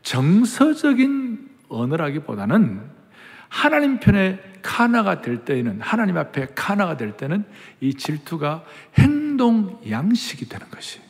정서적인 0.03 1.51
언어라기보다는 1.69 2.81
하나님 3.51 4.01
편에 4.01 4.50
카나가 4.63 5.21
될 5.21 5.45
때에는 5.45 5.81
하나님 5.81 6.17
앞에 6.17 6.49
카나가 6.55 6.97
될 6.97 7.13
때는 7.13 7.45
이 7.81 7.95
질투가 7.95 8.65
행동 8.99 9.81
양식이 9.89 10.49
되는 10.49 10.67
것이. 10.71 11.01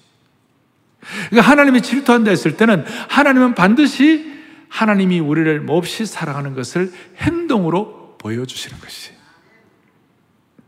그러니까 1.30 1.50
하나님이 1.50 1.82
질투한다 1.82 2.30
했을 2.30 2.56
때는 2.56 2.84
하나님은 3.08 3.54
반드시 3.54 4.30
하나님이 4.68 5.18
우리를 5.20 5.60
몹시 5.60 6.06
사랑하는 6.06 6.54
것을 6.54 6.92
행동으로 7.18 8.16
보여주시는 8.18 8.78
것이. 8.80 9.12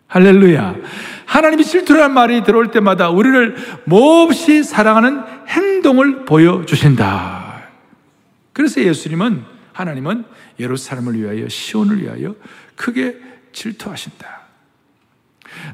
할렐루야. 0.09 0.77
하나님이 1.25 1.65
질투라는 1.65 2.13
말이 2.13 2.43
들어올 2.45 2.71
때마다 2.71 3.09
우리를 3.09 3.57
몹시 3.85 4.63
사랑하는 4.63 5.23
행동을 5.49 6.27
보여주신다. 6.27 7.63
그래서 8.53 8.83
예수님은, 8.83 9.52
하나님은 9.73 10.25
예루살렘을 10.61 11.19
위하여, 11.19 11.49
시온을 11.49 12.03
위하여 12.03 12.35
크게 12.77 13.17
질투하신다. 13.53 14.43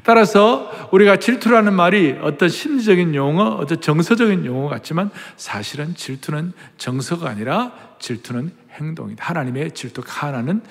따라서 0.03 0.89
우리가 0.91 1.17
질투라는 1.17 1.73
말이 1.73 2.17
어떤 2.21 2.49
심리적인 2.49 3.15
용어, 3.15 3.55
어떤 3.55 3.79
정서적인 3.79 4.45
용어 4.45 4.67
같지만 4.67 5.09
사실은 5.37 5.95
질투는 5.95 6.53
정서가 6.77 7.29
아니라 7.29 7.71
질투는 7.99 8.51
행동이다. 8.71 9.23
하나님의 9.25 9.71
질투 9.71 10.01
하나는 10.05 10.61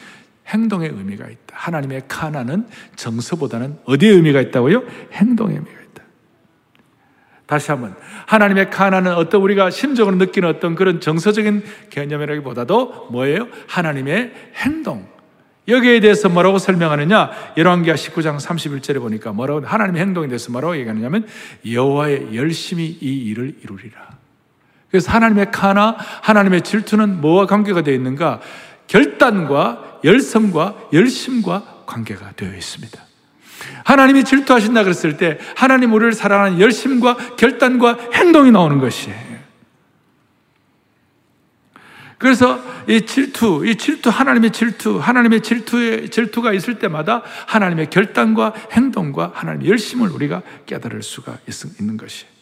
행동의 0.46 0.90
의미가 0.90 1.28
있다. 1.28 1.54
하나님의 1.54 2.02
카나는 2.08 2.66
정서보다는 2.96 3.78
어디에 3.84 4.10
의미가 4.10 4.40
있다고요? 4.40 4.82
행동의 5.12 5.56
의미가 5.56 5.72
있 5.72 5.77
다. 7.48 7.56
다시 7.56 7.72
한번 7.72 7.96
하나님의 8.26 8.70
카나는 8.70 9.14
어떤 9.14 9.40
우리가 9.40 9.70
심적으로 9.70 10.14
느끼는 10.16 10.48
어떤 10.48 10.74
그런 10.76 11.00
정서적인 11.00 11.64
개념이라기보다도 11.90 13.08
뭐예요? 13.10 13.48
하나님의 13.66 14.32
행동. 14.56 15.08
여기에 15.66 16.00
대해서 16.00 16.28
뭐라고 16.28 16.58
설명하느냐? 16.58 17.30
열왕기하 17.56 17.96
19장 17.96 18.38
31절에 18.38 19.00
보니까 19.00 19.32
뭐라고 19.32 19.66
하나님의 19.66 20.00
행동에 20.00 20.28
대해서 20.28 20.52
뭐라고 20.52 20.76
얘기하느냐면 20.76 21.26
여호와의 21.68 22.34
열심히 22.34 22.86
이 22.86 23.24
일을 23.24 23.56
이루리라. 23.62 24.08
그래서 24.90 25.10
하나님의 25.10 25.50
카나, 25.50 25.96
하나님의 26.22 26.62
질투는 26.62 27.20
뭐와 27.20 27.46
관계가 27.46 27.82
되어 27.82 27.94
있는가? 27.94 28.40
결단과 28.86 30.00
열성과 30.04 30.88
열심과 30.92 31.84
관계가 31.86 32.32
되어 32.36 32.54
있습니다. 32.54 33.07
하나님이 33.84 34.24
질투하신다 34.24 34.84
그랬을 34.84 35.16
때 35.16 35.38
하나님 35.56 35.92
우리를 35.92 36.12
사랑하는 36.12 36.60
열심과 36.60 37.36
결단과 37.36 37.96
행동이 38.14 38.50
나오는 38.50 38.78
것이에요. 38.78 39.28
그래서 42.18 42.60
이 42.88 43.02
질투, 43.02 43.64
이 43.64 43.76
질투, 43.76 44.10
하나님의 44.10 44.50
질투, 44.50 44.98
하나님의 44.98 45.40
질투의 45.40 46.08
질투가 46.10 46.52
있을 46.52 46.80
때마다 46.80 47.22
하나님의 47.46 47.90
결단과 47.90 48.52
행동과 48.72 49.32
하나님의 49.34 49.70
열심을 49.70 50.08
우리가 50.10 50.42
깨달을 50.66 51.02
수가 51.02 51.38
있 51.48 51.64
는 51.80 51.96
것이에요. 51.96 52.38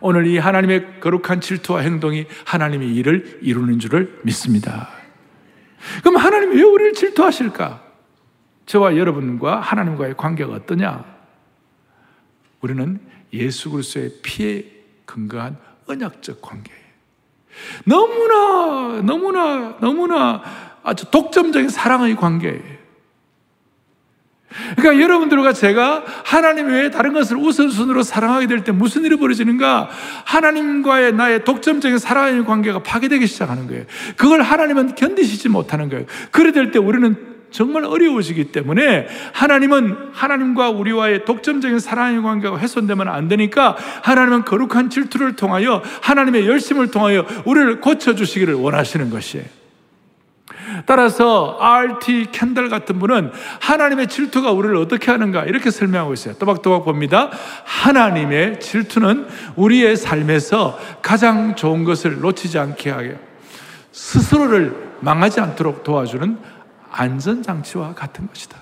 오늘 0.00 0.26
이 0.26 0.38
하나님의 0.38 1.00
거룩한 1.00 1.40
질투와 1.40 1.80
행동이 1.80 2.26
하나님의 2.44 2.94
일을 2.94 3.40
이루는 3.42 3.78
줄을 3.78 4.20
믿습니다. 4.22 4.90
그럼 6.02 6.16
하나님이 6.16 6.56
왜 6.56 6.62
우리를 6.62 6.92
질투하실까? 6.92 7.87
저와 8.68 8.96
여러분과 8.98 9.60
하나님과의 9.60 10.14
관계가 10.16 10.52
어떠냐? 10.52 11.02
우리는 12.60 13.00
예수 13.32 13.70
그리스도의 13.70 14.10
피에 14.22 14.64
근거한 15.06 15.56
언약적 15.86 16.42
관계예요. 16.42 16.78
너무나 17.84 19.00
너무나 19.02 19.76
너무나 19.80 20.42
아주 20.82 21.10
독점적인 21.10 21.70
사랑의 21.70 22.14
관계예요. 22.14 22.78
그러니까 24.76 25.02
여러분들과 25.02 25.52
제가 25.54 26.04
하나님 26.24 26.66
외에 26.68 26.90
다른 26.90 27.14
것을 27.14 27.38
우선순위로 27.38 28.02
사랑하게 28.02 28.48
될 28.48 28.64
때 28.64 28.72
무슨 28.72 29.04
일이 29.04 29.16
벌어지는가? 29.16 29.88
하나님과의 30.26 31.14
나의 31.14 31.44
독점적인 31.44 31.96
사랑의 31.98 32.44
관계가 32.44 32.82
파괴되기 32.82 33.26
시작하는 33.26 33.66
거예요. 33.66 33.84
그걸 34.16 34.42
하나님은 34.42 34.94
견디시지 34.94 35.48
못하는 35.48 35.88
거예요. 35.88 36.04
그래 36.32 36.52
될 36.52 36.70
때 36.70 36.78
우리는 36.78 37.37
정말 37.50 37.84
어려워지기 37.84 38.52
때문에 38.52 39.08
하나님은 39.32 40.10
하나님과 40.12 40.70
우리와의 40.70 41.24
독점적인 41.24 41.78
사랑의 41.78 42.22
관계가 42.22 42.58
훼손되면 42.58 43.08
안 43.08 43.28
되니까 43.28 43.76
하나님은 44.02 44.44
거룩한 44.44 44.90
질투를 44.90 45.36
통하여 45.36 45.82
하나님의 46.02 46.46
열심을 46.46 46.90
통하여 46.90 47.26
우리를 47.44 47.80
고쳐주시기를 47.80 48.54
원하시는 48.54 49.10
것이에요. 49.10 49.58
따라서 50.86 51.56
RT 51.60 52.26
캔들 52.32 52.68
같은 52.68 52.98
분은 52.98 53.30
하나님의 53.60 54.08
질투가 54.08 54.52
우리를 54.52 54.76
어떻게 54.76 55.10
하는가 55.10 55.44
이렇게 55.44 55.70
설명하고 55.70 56.12
있어요. 56.12 56.34
또박또박 56.34 56.84
봅니다. 56.84 57.30
하나님의 57.64 58.60
질투는 58.60 59.26
우리의 59.56 59.96
삶에서 59.96 60.78
가장 61.02 61.56
좋은 61.56 61.84
것을 61.84 62.20
놓치지 62.20 62.58
않게 62.58 62.90
하게 62.90 63.16
스스로를 63.92 64.74
망하지 65.00 65.40
않도록 65.40 65.84
도와주는 65.84 66.57
안전장치와 66.90 67.94
같은 67.94 68.26
것이다. 68.28 68.56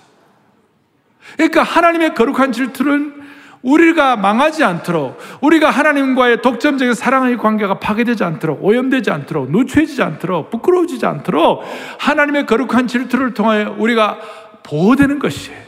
그러니까 1.35 1.63
하나님의 1.63 2.15
거룩한 2.15 2.53
질투는 2.53 3.27
우리가 3.63 4.17
망하지 4.17 4.63
않도록, 4.63 5.19
우리가 5.41 5.71
하나님과의 5.71 6.41
독점적인 6.41 6.95
사랑의 6.95 7.37
관계가 7.37 7.81
파괴되지 7.81 8.23
않도록, 8.23 8.65
오염되지 8.65 9.11
않도록, 9.11 9.51
누추해지지 9.51 10.03
않도록, 10.03 10.51
부끄러워지지 10.51 11.05
않도록 11.05 11.65
하나님의 11.99 12.47
거룩한 12.47 12.87
질투를 12.87 13.35
통하여 13.35 13.75
우리가 13.77 14.19
보호되는 14.63 15.19
것이에요. 15.19 15.67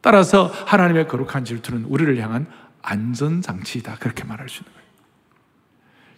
따라서 0.00 0.50
하나님의 0.66 1.06
거룩한 1.06 1.44
질투는 1.44 1.84
우리를 1.88 2.18
향한 2.18 2.46
안전장치이다. 2.82 3.96
그렇게 3.96 4.24
말할 4.24 4.48
수 4.48 4.62
있는 4.62 4.72
거예요. 4.72 4.87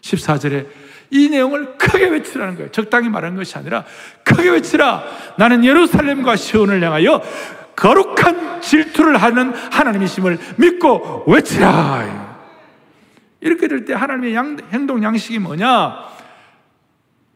14절에 0.01 0.67
이 1.11 1.29
내용을 1.29 1.77
크게 1.77 2.09
외치라는 2.09 2.55
거예요. 2.57 2.71
적당히 2.71 3.09
말하는 3.09 3.37
것이 3.37 3.57
아니라 3.59 3.85
크게 4.25 4.51
외치라. 4.51 5.03
나는 5.39 5.65
예루살렘과 5.65 6.37
시온을 6.37 6.83
향하여 6.83 7.21
거룩한 7.75 8.61
질투를 8.61 9.17
하는 9.17 9.53
하나님이심을 9.53 10.39
믿고 10.57 11.25
외치라. 11.27 12.39
이렇게 13.41 13.69
될 13.69 13.85
때 13.85 13.95
하나님의 13.95 14.35
양, 14.35 14.57
행동 14.73 15.03
양식이 15.03 15.39
뭐냐? 15.39 16.11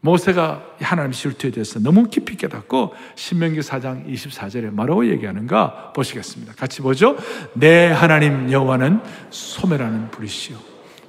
모세가 0.01 0.61
하나님 0.81 1.11
질투에 1.11 1.49
대해서 1.49 1.79
너무 1.79 2.07
깊이 2.09 2.37
깨닫고 2.37 2.93
신명기 3.15 3.61
4장 3.61 4.07
24절에 4.07 4.69
뭐라고 4.69 5.07
얘기하는가 5.07 5.93
보시겠습니다. 5.93 6.53
같이 6.53 6.83
보죠. 6.83 7.17
내 7.53 7.87
하나님 7.87 8.51
여호와는 8.51 9.01
소멸하는 9.31 10.11
불이시요 10.11 10.57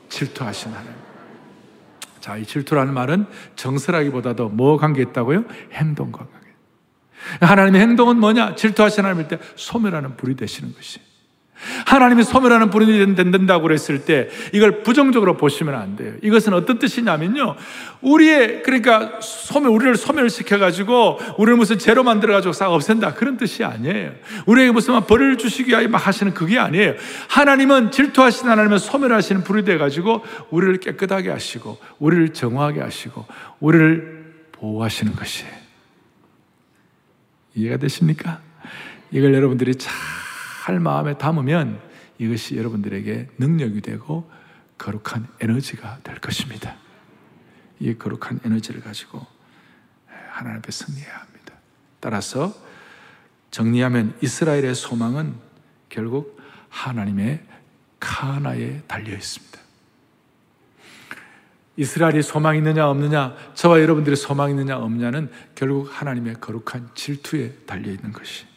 질투하신 0.09 0.73
하나님. 0.73 1.06
자, 2.27 2.37
이 2.37 2.45
질투라는 2.45 2.93
말은 2.93 3.27
정서라기보다도 3.55 4.49
뭐 4.49 4.79
관계 4.79 5.01
있다고요? 5.01 5.45
행동과 5.71 6.27
관계. 6.27 6.49
하나님의 7.41 7.81
행동은 7.83 8.19
뭐냐? 8.19 8.57
질투하신 8.57 9.05
하나님일 9.05 9.29
때 9.29 9.39
소멸하는 9.55 10.17
불이 10.17 10.35
되시는 10.35 10.75
것이. 10.75 10.99
하나님이 11.87 12.23
소멸하는 12.25 12.71
불이 12.71 13.15
된다고 13.15 13.63
그랬을 13.63 14.05
때 14.05 14.29
이걸 14.53 14.83
부정적으로 14.83 15.37
보시면 15.37 15.75
안 15.75 15.97
돼요. 15.97 16.15
이것은 16.23 16.53
어떤 16.53 16.79
뜻이냐면요. 16.79 17.57
우리의 18.03 18.63
그러니까 18.63 19.19
소멸 19.21 19.71
우리를 19.71 19.97
소멸시켜 19.97 20.59
가지고 20.59 21.19
우리를 21.39 21.57
무슨 21.57 21.79
죄로 21.79 22.05
만들어 22.05 22.35
가지고 22.35 22.53
싹 22.53 22.69
없앤다 22.69 23.15
그런 23.15 23.37
뜻이 23.37 23.65
아니에요. 23.65 24.13
우리에게 24.47 24.73
무슨 24.73 25.01
벌을 25.01 25.39
주시기 25.39 25.71
위하여 25.71 25.89
막 25.89 26.07
하시는 26.07 26.35
그게 26.35 26.59
아니에요. 26.59 26.95
하나님은 27.29 27.91
질투하시는 27.91 28.51
하나님은 28.51 28.79
소멸하시는 28.79 29.43
불이 29.45 29.65
돼 29.65 29.79
가지고 29.79 30.25
우리를 30.51 30.79
깨끗하게 30.79 31.31
하시고 31.31 31.79
우리를 31.99 32.33
정화하게 32.33 32.81
하시고 32.81 33.25
우리를 33.61 34.35
보호하시는 34.53 35.15
것이에요. 35.15 35.53
이해가 37.55 37.79
되십니까? 37.79 38.41
이걸 39.11 39.35
여러분들이 39.35 39.75
잘 40.67 40.81
마음에 40.81 41.17
담으면 41.17 41.81
이것이 42.19 42.57
여러분들에게 42.57 43.29
능력이 43.39 43.83
되고 43.83 44.29
거룩한 44.79 45.29
에너지가 45.39 46.01
될 46.03 46.19
것입니다. 46.19 46.75
이 47.79 47.95
거룩한 47.95 48.41
에너지를 48.45 48.81
가지고 48.81 49.25
하나님 50.29 50.59
앞에 50.59 50.73
승리해야 50.73 51.19
합니다. 51.19 51.55
따라서 52.01 52.53
정리하면 53.53 54.17
이스라엘의 54.21 54.75
소망은 54.75 55.37
결국 55.89 56.37
하나님의 56.69 57.45
카나에 58.01 58.83
달려 58.89 59.13
있습니다. 59.13 59.61
이스라엘이 61.77 62.23
소망 62.23 62.57
있느냐 62.57 62.89
없느냐, 62.89 63.37
저와 63.55 63.81
여러분들의 63.83 64.17
소망 64.17 64.51
있느냐 64.51 64.79
없느냐는 64.79 65.31
결국 65.55 65.89
하나님의 65.93 66.41
거룩한 66.41 66.91
질투에 66.97 67.53
달려 67.67 67.93
있는 67.93 68.11
것이. 68.11 68.56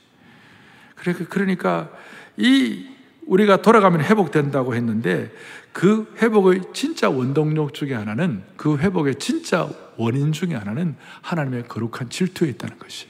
그러니까, 1.30 1.89
이 2.38 2.88
우리가 3.26 3.62
돌아가면 3.62 4.02
회복된다고 4.02 4.74
했는데 4.74 5.32
그 5.72 6.12
회복의 6.18 6.62
진짜 6.74 7.10
원동력 7.10 7.74
중에 7.74 7.93
하나는 7.93 8.43
그 8.58 8.78
회복의 8.78 9.16
진짜 9.16 9.70
원인 9.97 10.32
중에 10.32 10.56
하나는 10.56 10.95
하나님의 11.22 11.68
거룩한 11.68 12.10
질투에 12.10 12.50
있다는 12.50 12.80
것이. 12.80 13.08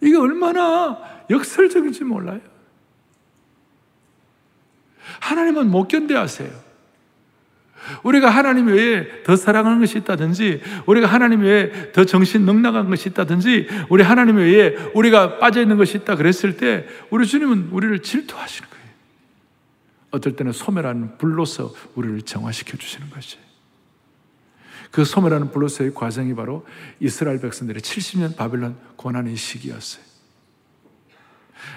이게 0.00 0.16
얼마나 0.16 0.98
역설적인지 1.28 2.04
몰라요. 2.04 2.40
하나님은 5.20 5.70
못 5.70 5.88
견뎌 5.88 6.18
하세요. 6.18 6.50
우리가 8.02 8.30
하나님 8.30 8.66
외에 8.66 9.22
더 9.22 9.36
사랑하는 9.36 9.80
것이 9.80 9.98
있다든지, 9.98 10.60
우리가 10.86 11.06
하나님 11.06 11.42
외에 11.42 11.92
더 11.92 12.04
정신 12.04 12.44
넉넉한 12.44 12.88
것이 12.90 13.08
있다든지, 13.08 13.68
우리 13.88 14.02
하나님 14.02 14.36
외에 14.36 14.76
우리가 14.94 15.38
빠져 15.38 15.62
있는 15.62 15.76
것이 15.76 15.98
있다 15.98 16.16
그랬을 16.16 16.56
때, 16.56 16.86
우리 17.10 17.26
주님은 17.26 17.68
우리를 17.70 18.00
질투하시는 18.00 18.68
거예요. 18.68 18.84
어떨 20.12 20.36
때는 20.36 20.52
소멸하는 20.52 21.18
불로서 21.18 21.72
우리를 21.94 22.22
정화시켜 22.22 22.76
주시는 22.76 23.10
것이. 23.10 23.38
그 24.90 25.04
소멸하는 25.04 25.50
불로서의 25.52 25.94
과정이 25.94 26.34
바로 26.34 26.66
이스라엘 26.98 27.40
백성들의 27.40 27.80
70년 27.80 28.36
바벨론 28.36 28.76
고난의 28.96 29.36
시기였어요. 29.36 30.02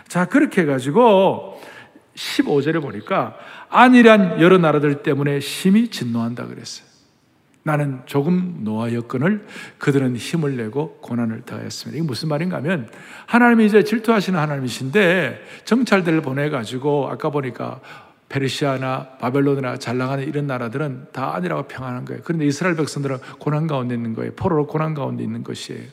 자, 0.07 0.25
그렇게 0.25 0.61
해가지고 0.61 1.52
15절에 2.15 2.81
보니까 2.81 3.35
안이란 3.69 4.41
여러 4.41 4.57
나라들 4.57 5.03
때문에 5.03 5.39
심히 5.39 5.87
진노한다 5.87 6.47
그랬어요. 6.47 6.93
나는 7.63 8.01
조금 8.05 8.59
노하였건을 8.63 9.45
그들은 9.77 10.17
힘을 10.17 10.57
내고 10.57 10.97
고난을 11.01 11.43
더했습니다. 11.45 11.97
이게 11.97 12.05
무슨 12.05 12.27
말인가 12.27 12.57
하면 12.57 12.89
하나님이 13.25 13.65
이제 13.65 13.83
질투하시는 13.83 14.37
하나님이신데 14.37 15.41
정찰대를 15.63 16.21
보내가지고 16.21 17.07
아까 17.09 17.29
보니까 17.29 17.79
페르시아나 18.27 19.17
바벨론이나 19.19 19.77
잘 19.77 19.97
나가는 19.97 20.27
이런 20.27 20.47
나라들은 20.47 21.07
다 21.13 21.35
아니라고 21.35 21.63
평하는 21.67 22.03
거예요. 22.03 22.21
그런데 22.25 22.45
이스라엘 22.45 22.75
백성들은 22.75 23.17
고난 23.39 23.67
가운데 23.67 23.95
있는 23.95 24.13
거예요. 24.13 24.33
포로로 24.35 24.67
고난 24.67 24.93
가운데 24.93 25.23
있는 25.23 25.43
것이에요. 25.43 25.83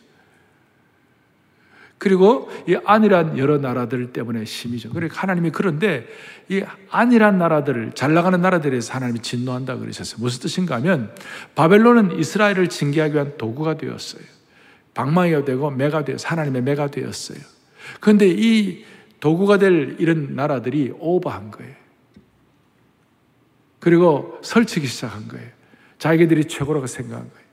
그리고 2.01 2.51
이 2.67 2.79
안이란 2.83 3.37
여러 3.37 3.59
나라들 3.59 4.11
때문에 4.11 4.47
심이죠. 4.47 4.89
그러니까 4.89 5.21
하나님이 5.21 5.51
그런데 5.51 6.07
이 6.49 6.65
안이란 6.89 7.37
나라들을 7.37 7.93
잘 7.95 8.15
나가는 8.15 8.41
나라들에서 8.41 8.95
하나님이 8.95 9.21
진노한다 9.21 9.77
그러셨어요. 9.77 10.19
무슨 10.19 10.41
뜻인가 10.41 10.77
하면 10.77 11.15
바벨론은 11.55 12.19
이스라엘을 12.19 12.71
징계하기 12.71 13.15
위한 13.15 13.37
도구가 13.37 13.77
되었어요. 13.77 14.23
방망이가 14.95 15.45
되고 15.45 15.71
매가 15.71 16.07
되어서 16.07 16.27
하나님의 16.29 16.63
매가 16.63 16.91
되었어요. 16.91 17.39
그런데 18.01 18.29
이 18.31 18.83
도구가 19.21 19.59
될 19.59 19.97
이런 19.99 20.35
나라들이 20.35 20.95
오버한 20.99 21.51
거예요. 21.51 21.75
그리고 23.79 24.39
설치기 24.43 24.87
시작한 24.87 25.29
거예요. 25.29 25.51
자기들이 25.99 26.47
최고라고 26.47 26.87
생각한 26.87 27.29
거예요. 27.29 27.45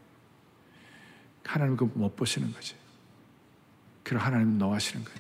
하나님 1.43 1.75
그못 1.75 2.15
보시는 2.15 2.53
거죠. 2.53 2.77
그리고 4.07 4.23
하나님 4.23 4.57
노하시는 4.57 5.03
거예요. 5.03 5.17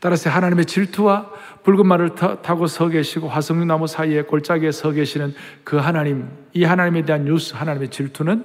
따라서 0.00 0.30
하나님의 0.30 0.66
질투와 0.66 1.30
붉은 1.62 1.86
말을 1.86 2.14
타고 2.14 2.66
서 2.66 2.88
계시고 2.88 3.28
화석류 3.28 3.64
나무 3.64 3.86
사이에 3.86 4.22
골짜기에 4.22 4.72
서 4.72 4.90
계시는 4.90 5.34
그 5.62 5.76
하나님, 5.76 6.28
이 6.52 6.64
하나님에 6.64 7.02
대한 7.02 7.24
뉴스, 7.24 7.54
하나님의 7.54 7.90
질투는 7.90 8.44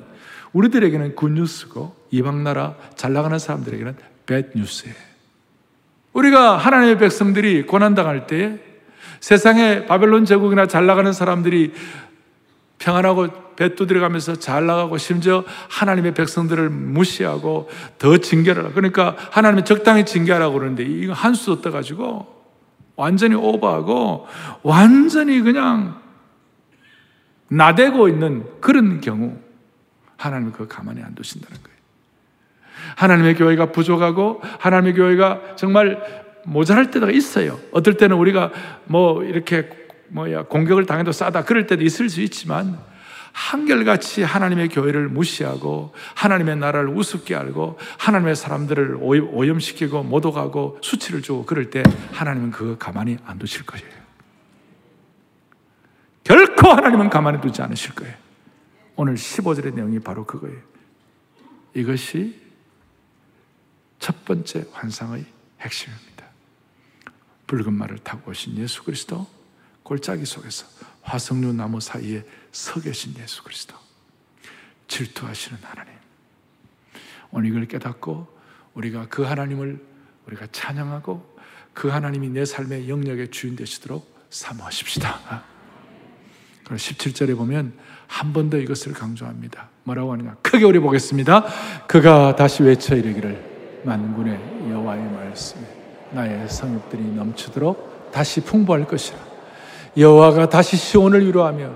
우리들에게는 0.53 1.15
굿뉴스고 1.15 1.95
이방 2.11 2.43
나라 2.43 2.75
잘 2.95 3.13
나가는 3.13 3.38
사람들에게는 3.39 3.95
배드 4.25 4.57
뉴스예요. 4.57 4.93
우리가 6.13 6.57
하나님의 6.57 6.97
백성들이 6.99 7.65
고난 7.65 7.95
당할 7.95 8.27
때 8.27 8.59
세상에 9.19 9.86
바벨론 9.86 10.25
제국이나 10.25 10.67
잘 10.67 10.86
나가는 10.86 11.11
사람들이 11.11 11.73
평안하고 12.82 13.55
배 13.55 13.75
두드려가면서 13.75 14.36
잘 14.36 14.65
나가고 14.65 14.97
심지어 14.97 15.43
하나님의 15.69 16.15
백성들을 16.15 16.69
무시하고 16.69 17.69
더 17.99 18.17
징계를 18.17 18.63
하고 18.63 18.73
그러니까 18.73 19.15
하나님이 19.32 19.65
적당히 19.65 20.03
징계하라고 20.03 20.53
그러는데 20.53 20.84
이거 20.84 21.13
한수 21.13 21.61
떠가지고 21.61 22.41
완전히 22.95 23.36
오버하고 23.36 24.27
완전히 24.63 25.41
그냥 25.41 26.01
나대고 27.49 28.07
있는 28.07 28.45
그런 28.61 28.99
경우 28.99 29.38
하나님은 30.17 30.51
그거 30.51 30.67
가만히 30.67 31.03
안 31.03 31.13
두신다는 31.13 31.61
거예요. 31.61 31.77
하나님의 32.95 33.36
교회가 33.36 33.71
부족하고 33.71 34.41
하나님의 34.59 34.93
교회가 34.95 35.55
정말 35.55 36.01
모자랄 36.45 36.89
때가 36.89 37.11
있어요. 37.11 37.59
어떨 37.71 37.95
때는 37.95 38.17
우리가 38.17 38.51
뭐 38.86 39.23
이렇게 39.23 39.69
뭐야 40.12 40.43
공격을 40.43 40.86
당해도 40.86 41.12
싸다 41.12 41.45
그럴 41.45 41.68
때도 41.68 41.84
있을 41.84 42.09
수 42.09 42.22
있지만 42.22 42.80
한결같이 43.34 44.24
하나님의 44.24 44.70
교회를 44.70 45.07
무시하고 45.07 45.93
하나님의 46.16 46.57
나라를 46.57 46.89
우습게 46.89 47.34
알고 47.36 47.80
하나님의 47.97 48.36
사람들을 48.36 48.97
오염시키고 49.01 50.03
모독하고 50.03 50.80
수치를 50.82 51.22
주고 51.22 51.45
그럴 51.45 51.70
때 51.70 51.82
하나님은 52.12 52.51
그거 52.51 52.78
가만히 52.78 53.18
안 53.26 53.39
두실 53.39 53.66
거예요. 53.66 53.88
결코 56.24 56.70
하나님은 56.70 57.09
가만히 57.09 57.39
두지 57.41 57.62
않으실 57.62 57.95
거예요. 57.95 58.14
오늘 58.95 59.16
15절의 59.16 59.74
내용이 59.74 59.99
바로 59.99 60.26
그거예요. 60.26 60.59
이것이 61.74 62.39
첫 63.97 64.26
번째 64.26 64.66
환상의 64.74 65.26
핵심입니다. 65.62 66.26
붉은 67.47 67.74
말을 67.74 67.99
타고 67.99 68.32
오신 68.32 68.57
예수 68.57 68.84
그리스도, 68.84 69.28
골짜기 69.92 70.26
속에서 70.26 70.66
화석류 71.02 71.52
나무 71.52 71.82
사이에 71.82 72.24
서 72.54 72.80
계신 72.80 73.14
예수 73.20 73.44
그리스도, 73.44 73.76
질투하시는 74.88 75.60
하나님. 75.62 75.92
오늘 77.30 77.50
이걸 77.50 77.66
깨닫고 77.66 78.26
우리가 78.74 79.08
그 79.10 79.24
하나님을 79.24 79.84
우리가 80.28 80.48
찬양하고 80.54 81.36
그 81.74 81.89
하나님이 81.89 82.30
내 82.30 82.46
삶의 82.46 82.88
영역의 82.88 83.32
주인 83.32 83.58
되시도록. 83.58 84.10
그리고 86.64 86.76
17절에 86.76 87.36
보면 87.36 87.74
한 88.08 88.32
번 88.32 88.50
더 88.50 88.58
이것을 88.58 88.94
강조합니다. 88.94 89.68
뭐라고 89.84 90.14
하느냐? 90.14 90.38
크게 90.42 90.64
우리 90.64 90.80
보겠습니다. 90.80 91.46
그가 91.88 92.38
다시 92.38 92.64
외쳐 92.64 92.96
이르기를 92.96 93.82
만군의 93.84 94.70
여호와의 94.72 95.04
말씀에 95.12 96.08
나의 96.12 96.48
성읍들이 96.48 97.04
넘치도록 97.12 98.12
다시 98.14 98.39
풍부할 98.39 98.88
것이라. 98.88 99.30
여호와가 99.98 100.50
다시 100.50 100.78
시온을 100.78 101.26
위로하며 101.28 101.76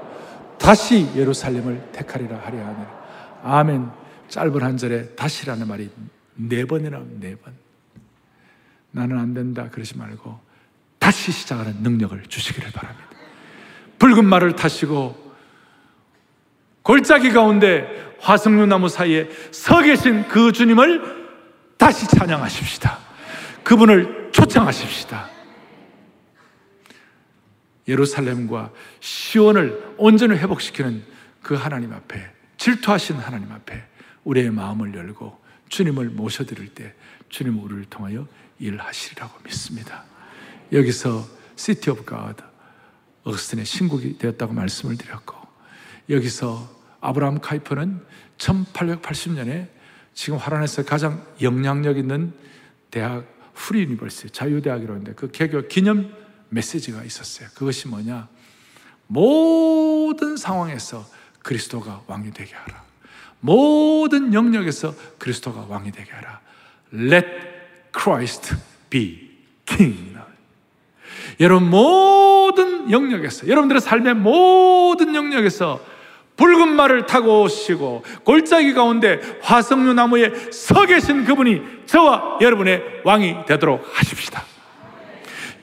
다시 0.57 1.09
예루살렘을 1.15 1.89
택하리라 1.91 2.37
하려 2.37 2.57
하니라. 2.57 3.05
아멘. 3.43 3.89
짧은 4.29 4.63
한 4.63 4.77
절에 4.77 5.09
다시라는 5.15 5.67
말이 5.67 5.89
네 6.35 6.65
번이나 6.65 7.01
네 7.19 7.35
번. 7.35 7.53
나는 8.91 9.19
안 9.19 9.33
된다 9.33 9.69
그러지 9.69 9.97
말고 9.97 10.39
다시 10.97 11.31
시작하는 11.31 11.75
능력을 11.81 12.23
주시기를 12.27 12.71
바랍니다. 12.71 13.05
붉은 13.99 14.25
말을 14.25 14.55
타시고 14.55 15.15
골짜기 16.81 17.31
가운데 17.31 18.15
화석류 18.19 18.65
나무 18.65 18.89
사이에 18.89 19.29
서 19.51 19.81
계신 19.81 20.27
그 20.27 20.51
주님을 20.51 21.25
다시 21.77 22.07
찬양하십시다. 22.07 22.97
그분을 23.63 24.29
초청하십시다. 24.31 25.34
예루살렘과 27.87 28.71
시온을 28.99 29.95
온전히 29.97 30.37
회복시키는 30.37 31.03
그 31.41 31.53
하나님 31.53 31.93
앞에 31.93 32.31
질투하신 32.57 33.17
하나님 33.17 33.51
앞에 33.51 33.83
우리의 34.23 34.49
마음을 34.51 34.93
열고 34.95 35.39
주님을 35.69 36.09
모셔드릴 36.09 36.69
때 36.73 36.93
주님 37.29 37.61
우리를 37.61 37.85
통하여 37.85 38.27
일하시리라고 38.59 39.39
믿습니다. 39.43 40.03
여기서 40.71 41.27
City 41.55 41.89
of 41.91 42.05
God 42.05 42.37
어거스틴의 43.23 43.65
신국이 43.65 44.17
되었다고 44.17 44.53
말씀을 44.53 44.97
드렸고 44.97 45.35
여기서 46.09 46.69
아브라함 47.01 47.39
카이퍼는 47.39 48.01
1880년에 48.37 49.67
지금 50.13 50.37
화란에서 50.37 50.83
가장 50.83 51.25
영향력 51.41 51.97
있는 51.97 52.33
대학 52.89 53.25
Free 53.53 53.81
University 53.81 54.29
자유대학이라고 54.29 54.93
하는데 54.93 55.13
그 55.13 55.29
개교 55.31 55.67
기념 55.67 56.11
메시지가 56.55 57.03
있었어요. 57.03 57.49
그것이 57.53 57.87
뭐냐? 57.87 58.27
모든 59.07 60.37
상황에서 60.37 61.05
그리스도가 61.43 62.01
왕이 62.07 62.31
되게 62.31 62.55
하라. 62.55 62.83
모든 63.41 64.33
영역에서 64.33 64.95
그리스도가 65.19 65.65
왕이 65.67 65.91
되게 65.91 66.11
하라. 66.11 66.39
Let 66.93 67.27
Christ 67.97 68.55
be 68.89 69.31
king. 69.65 70.15
여러분 71.39 71.69
모든 71.69 72.89
영역에서 72.89 73.47
여러분들의 73.47 73.81
삶의 73.81 74.15
모든 74.15 75.13
영역에서 75.13 75.83
붉은 76.37 76.69
말을 76.69 77.05
타고 77.05 77.43
오시고 77.43 78.03
골짜기 78.23 78.73
가운데 78.73 79.19
화석류 79.41 79.93
나무에 79.93 80.51
서 80.51 80.85
계신 80.85 81.25
그분이 81.25 81.61
저와 81.85 82.39
여러분의 82.41 83.01
왕이 83.03 83.45
되도록 83.45 83.85
하십시다. 83.93 84.54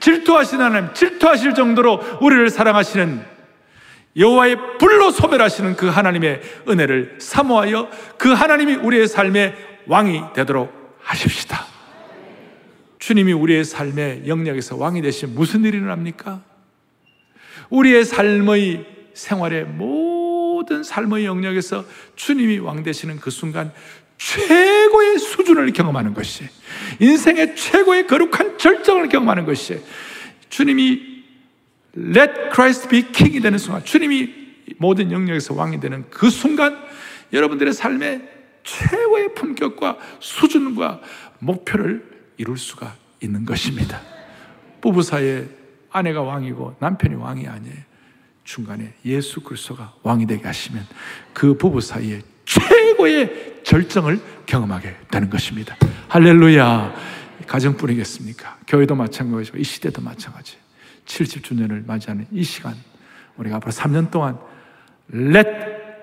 질투하시는 0.03 0.65
하나님, 0.65 0.93
질투하실 0.93 1.55
정도로 1.55 2.19
우리를 2.21 2.51
사랑하시는 2.51 3.25
여호와의 4.17 4.57
불로 4.79 5.11
소멸하시는 5.11 5.77
그 5.77 5.87
하나님의 5.87 6.43
은혜를 6.69 7.17
사모하여 7.19 7.89
그 8.19 8.33
하나님이 8.33 8.75
우리의 8.75 9.07
삶의 9.07 9.55
왕이 9.87 10.35
되도록 10.35 10.99
하십시다. 11.03 11.65
주님이 12.99 13.33
우리의 13.33 13.65
삶의 13.65 14.25
영역에서 14.27 14.77
왕이 14.77 15.03
되신 15.03 15.35
무슨 15.35 15.65
일이 15.65 15.79
일어납니까? 15.79 16.43
우리의 17.71 18.05
삶의 18.05 18.87
생활의 19.15 19.65
모든 19.65 20.83
삶의 20.83 21.27
영역에서 21.27 21.85
주님이 22.17 22.59
왕 22.59 22.83
되시는 22.83 23.21
그 23.21 23.31
순간 23.31 23.73
최고의 24.23 25.19
수준을 25.19 25.73
경험하는 25.73 26.15
것이 26.15 26.49
인생의 27.01 27.57
최고의 27.57 28.07
거룩한 28.07 28.57
절정을 28.57 29.09
경험하는 29.09 29.45
것이 29.45 29.81
주님이 30.49 31.25
Let 31.97 32.33
Christ 32.55 32.89
be 32.89 33.11
King이 33.13 33.41
되는 33.41 33.59
순간 33.59 33.85
주님이 33.85 34.33
모든 34.79 35.11
영역에서 35.11 35.55
왕이 35.55 35.81
되는 35.81 36.05
그 36.09 36.31
순간 36.31 36.79
여러분들의 37.33 37.73
삶의 37.73 38.29
최고의 38.63 39.35
품격과 39.35 39.99
수준과 40.21 41.01
목표를 41.41 42.05
이룰 42.37 42.57
수가 42.57 42.95
있는 43.21 43.45
것입니다. 43.45 44.01
부부 44.81 45.03
사이에 45.03 45.47
아내가 45.91 46.23
왕이고 46.23 46.77
남편이 46.79 47.17
왕이 47.17 47.49
아니에요. 47.49 47.77
중간에 48.45 48.95
예수 49.05 49.41
그리스도가 49.41 49.95
왕이 50.03 50.27
되게 50.27 50.45
하시면 50.45 50.87
그 51.33 51.57
부부 51.57 51.81
사이에 51.81 52.23
최고의 52.93 53.63
절정을 53.65 54.21
경험하게 54.47 54.97
되는 55.11 55.31
것입니다. 55.31 55.77
할렐루야. 56.09 56.95
가정뿐이겠습니까? 57.47 58.59
교회도 58.67 58.95
마찬가지고 58.95 59.59
이 59.59 59.65
시대도 59.65 60.03
마찬가지. 60.03 60.57
70주년을 61.07 61.87
맞이하는 61.87 62.27
이 62.31 62.43
시간 62.45 62.75
우리가 63.37 63.57
앞으로 63.57 63.73
3년 63.73 64.11
동안 64.11 64.39
Let 65.13 65.49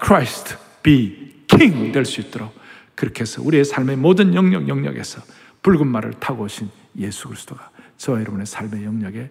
Christ 0.04 0.56
be 0.84 1.44
King 1.48 1.92
될 1.92 2.06
수 2.06 2.22
있도록 2.22 2.54
그렇게 2.96 3.22
해서 3.22 3.42
우리의 3.42 3.66
삶의 3.66 3.96
모든 3.98 4.34
영역 4.34 4.68
영역에서 4.68 5.22
붉은 5.62 5.88
말을 5.88 6.14
타고 6.20 6.44
오신 6.44 6.70
예수 6.98 7.28
그리스도가 7.28 7.70
저와 7.98 8.20
여러분의 8.20 8.46
삶의 8.46 8.84
영역에 8.84 9.30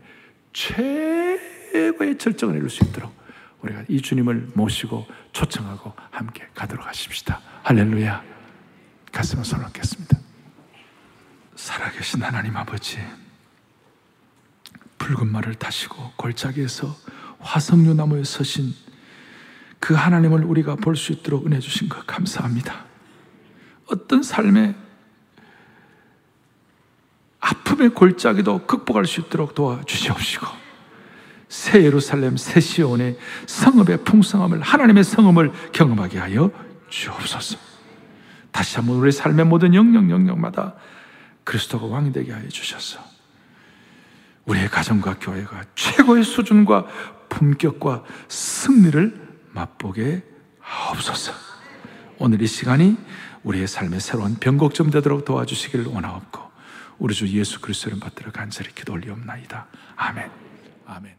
최고의 0.53 2.19
절정을 2.19 2.57
이룰 2.57 2.71
수 2.71 2.85
있도록 2.85 3.13
우리가 3.63 3.85
이 3.89 4.01
주님을 4.01 4.53
모시고 4.55 5.07
초청하고 5.33 5.93
함께 6.11 6.47
가도록 6.55 6.87
하십시다. 6.87 7.41
할렐루야. 7.65 8.23
가슴을 9.13 9.45
손 9.45 9.65
얹겠습니다. 9.65 10.19
살아계신 11.57 12.23
하나님 12.23 12.57
아버지, 12.57 12.99
붉은 14.99 15.27
말을 15.29 15.55
타시고 15.57 16.13
골짜기에서 16.17 16.95
화석류 17.41 17.95
나무에 17.95 18.23
서신 18.25 18.73
그 19.81 19.95
하나님을 19.95 20.45
우리가 20.45 20.77
볼 20.77 20.97
수 20.97 21.13
있도록 21.13 21.47
은혜 21.47 21.59
주신 21.61 21.89
것 21.89 22.07
감사합니다. 22.07 22.85
어떤 23.87 24.23
삶의 24.23 24.75
아픔의 27.41 27.91
골짜기도 27.91 28.67
극복할 28.67 29.07
수 29.07 29.21
있도록 29.21 29.55
도와주시옵시고 29.55 30.47
새 31.49 31.83
예루살렘 31.83 32.37
새 32.37 32.61
시온의 32.61 33.19
성읍의 33.47 34.05
풍성함을 34.05 34.61
하나님의 34.61 35.05
성음을 35.05 35.53
경험하게 35.73 36.19
하여 36.19 36.51
주옵소서. 36.89 37.59
다시 38.51 38.77
한번 38.77 38.97
우리 38.97 39.13
삶의 39.13 39.47
모든 39.47 39.75
영역 39.75 40.11
영역마다 40.11 40.75
그리스도가 41.45 41.87
왕이 41.87 42.13
되게 42.13 42.33
하여 42.33 42.49
주셔서 42.49 43.01
우리의 44.45 44.69
가정과 44.69 45.19
교회가 45.21 45.65
최고의 45.75 46.25
수준과 46.25 46.87
품격과 47.29 48.05
승리를 48.29 49.29
맛보게 49.53 50.23
하옵소서. 50.61 51.33
오늘 52.19 52.43
이 52.43 52.47
시간이 52.47 52.97
우리의 53.45 53.67
삶의 53.67 54.01
새로운 54.01 54.35
변곡점 54.35 54.91
되도록 54.91 55.25
도와주시기를 55.25 55.87
원하옵고 55.87 56.41
우리 56.99 57.15
주 57.15 57.29
예수 57.29 57.61
그리스도를 57.61 58.01
받들어 58.01 58.33
간절히 58.33 58.75
기도 58.75 58.95
올리옵나이다. 58.95 59.67
아멘. 59.97 60.31
아멘. 60.87 61.18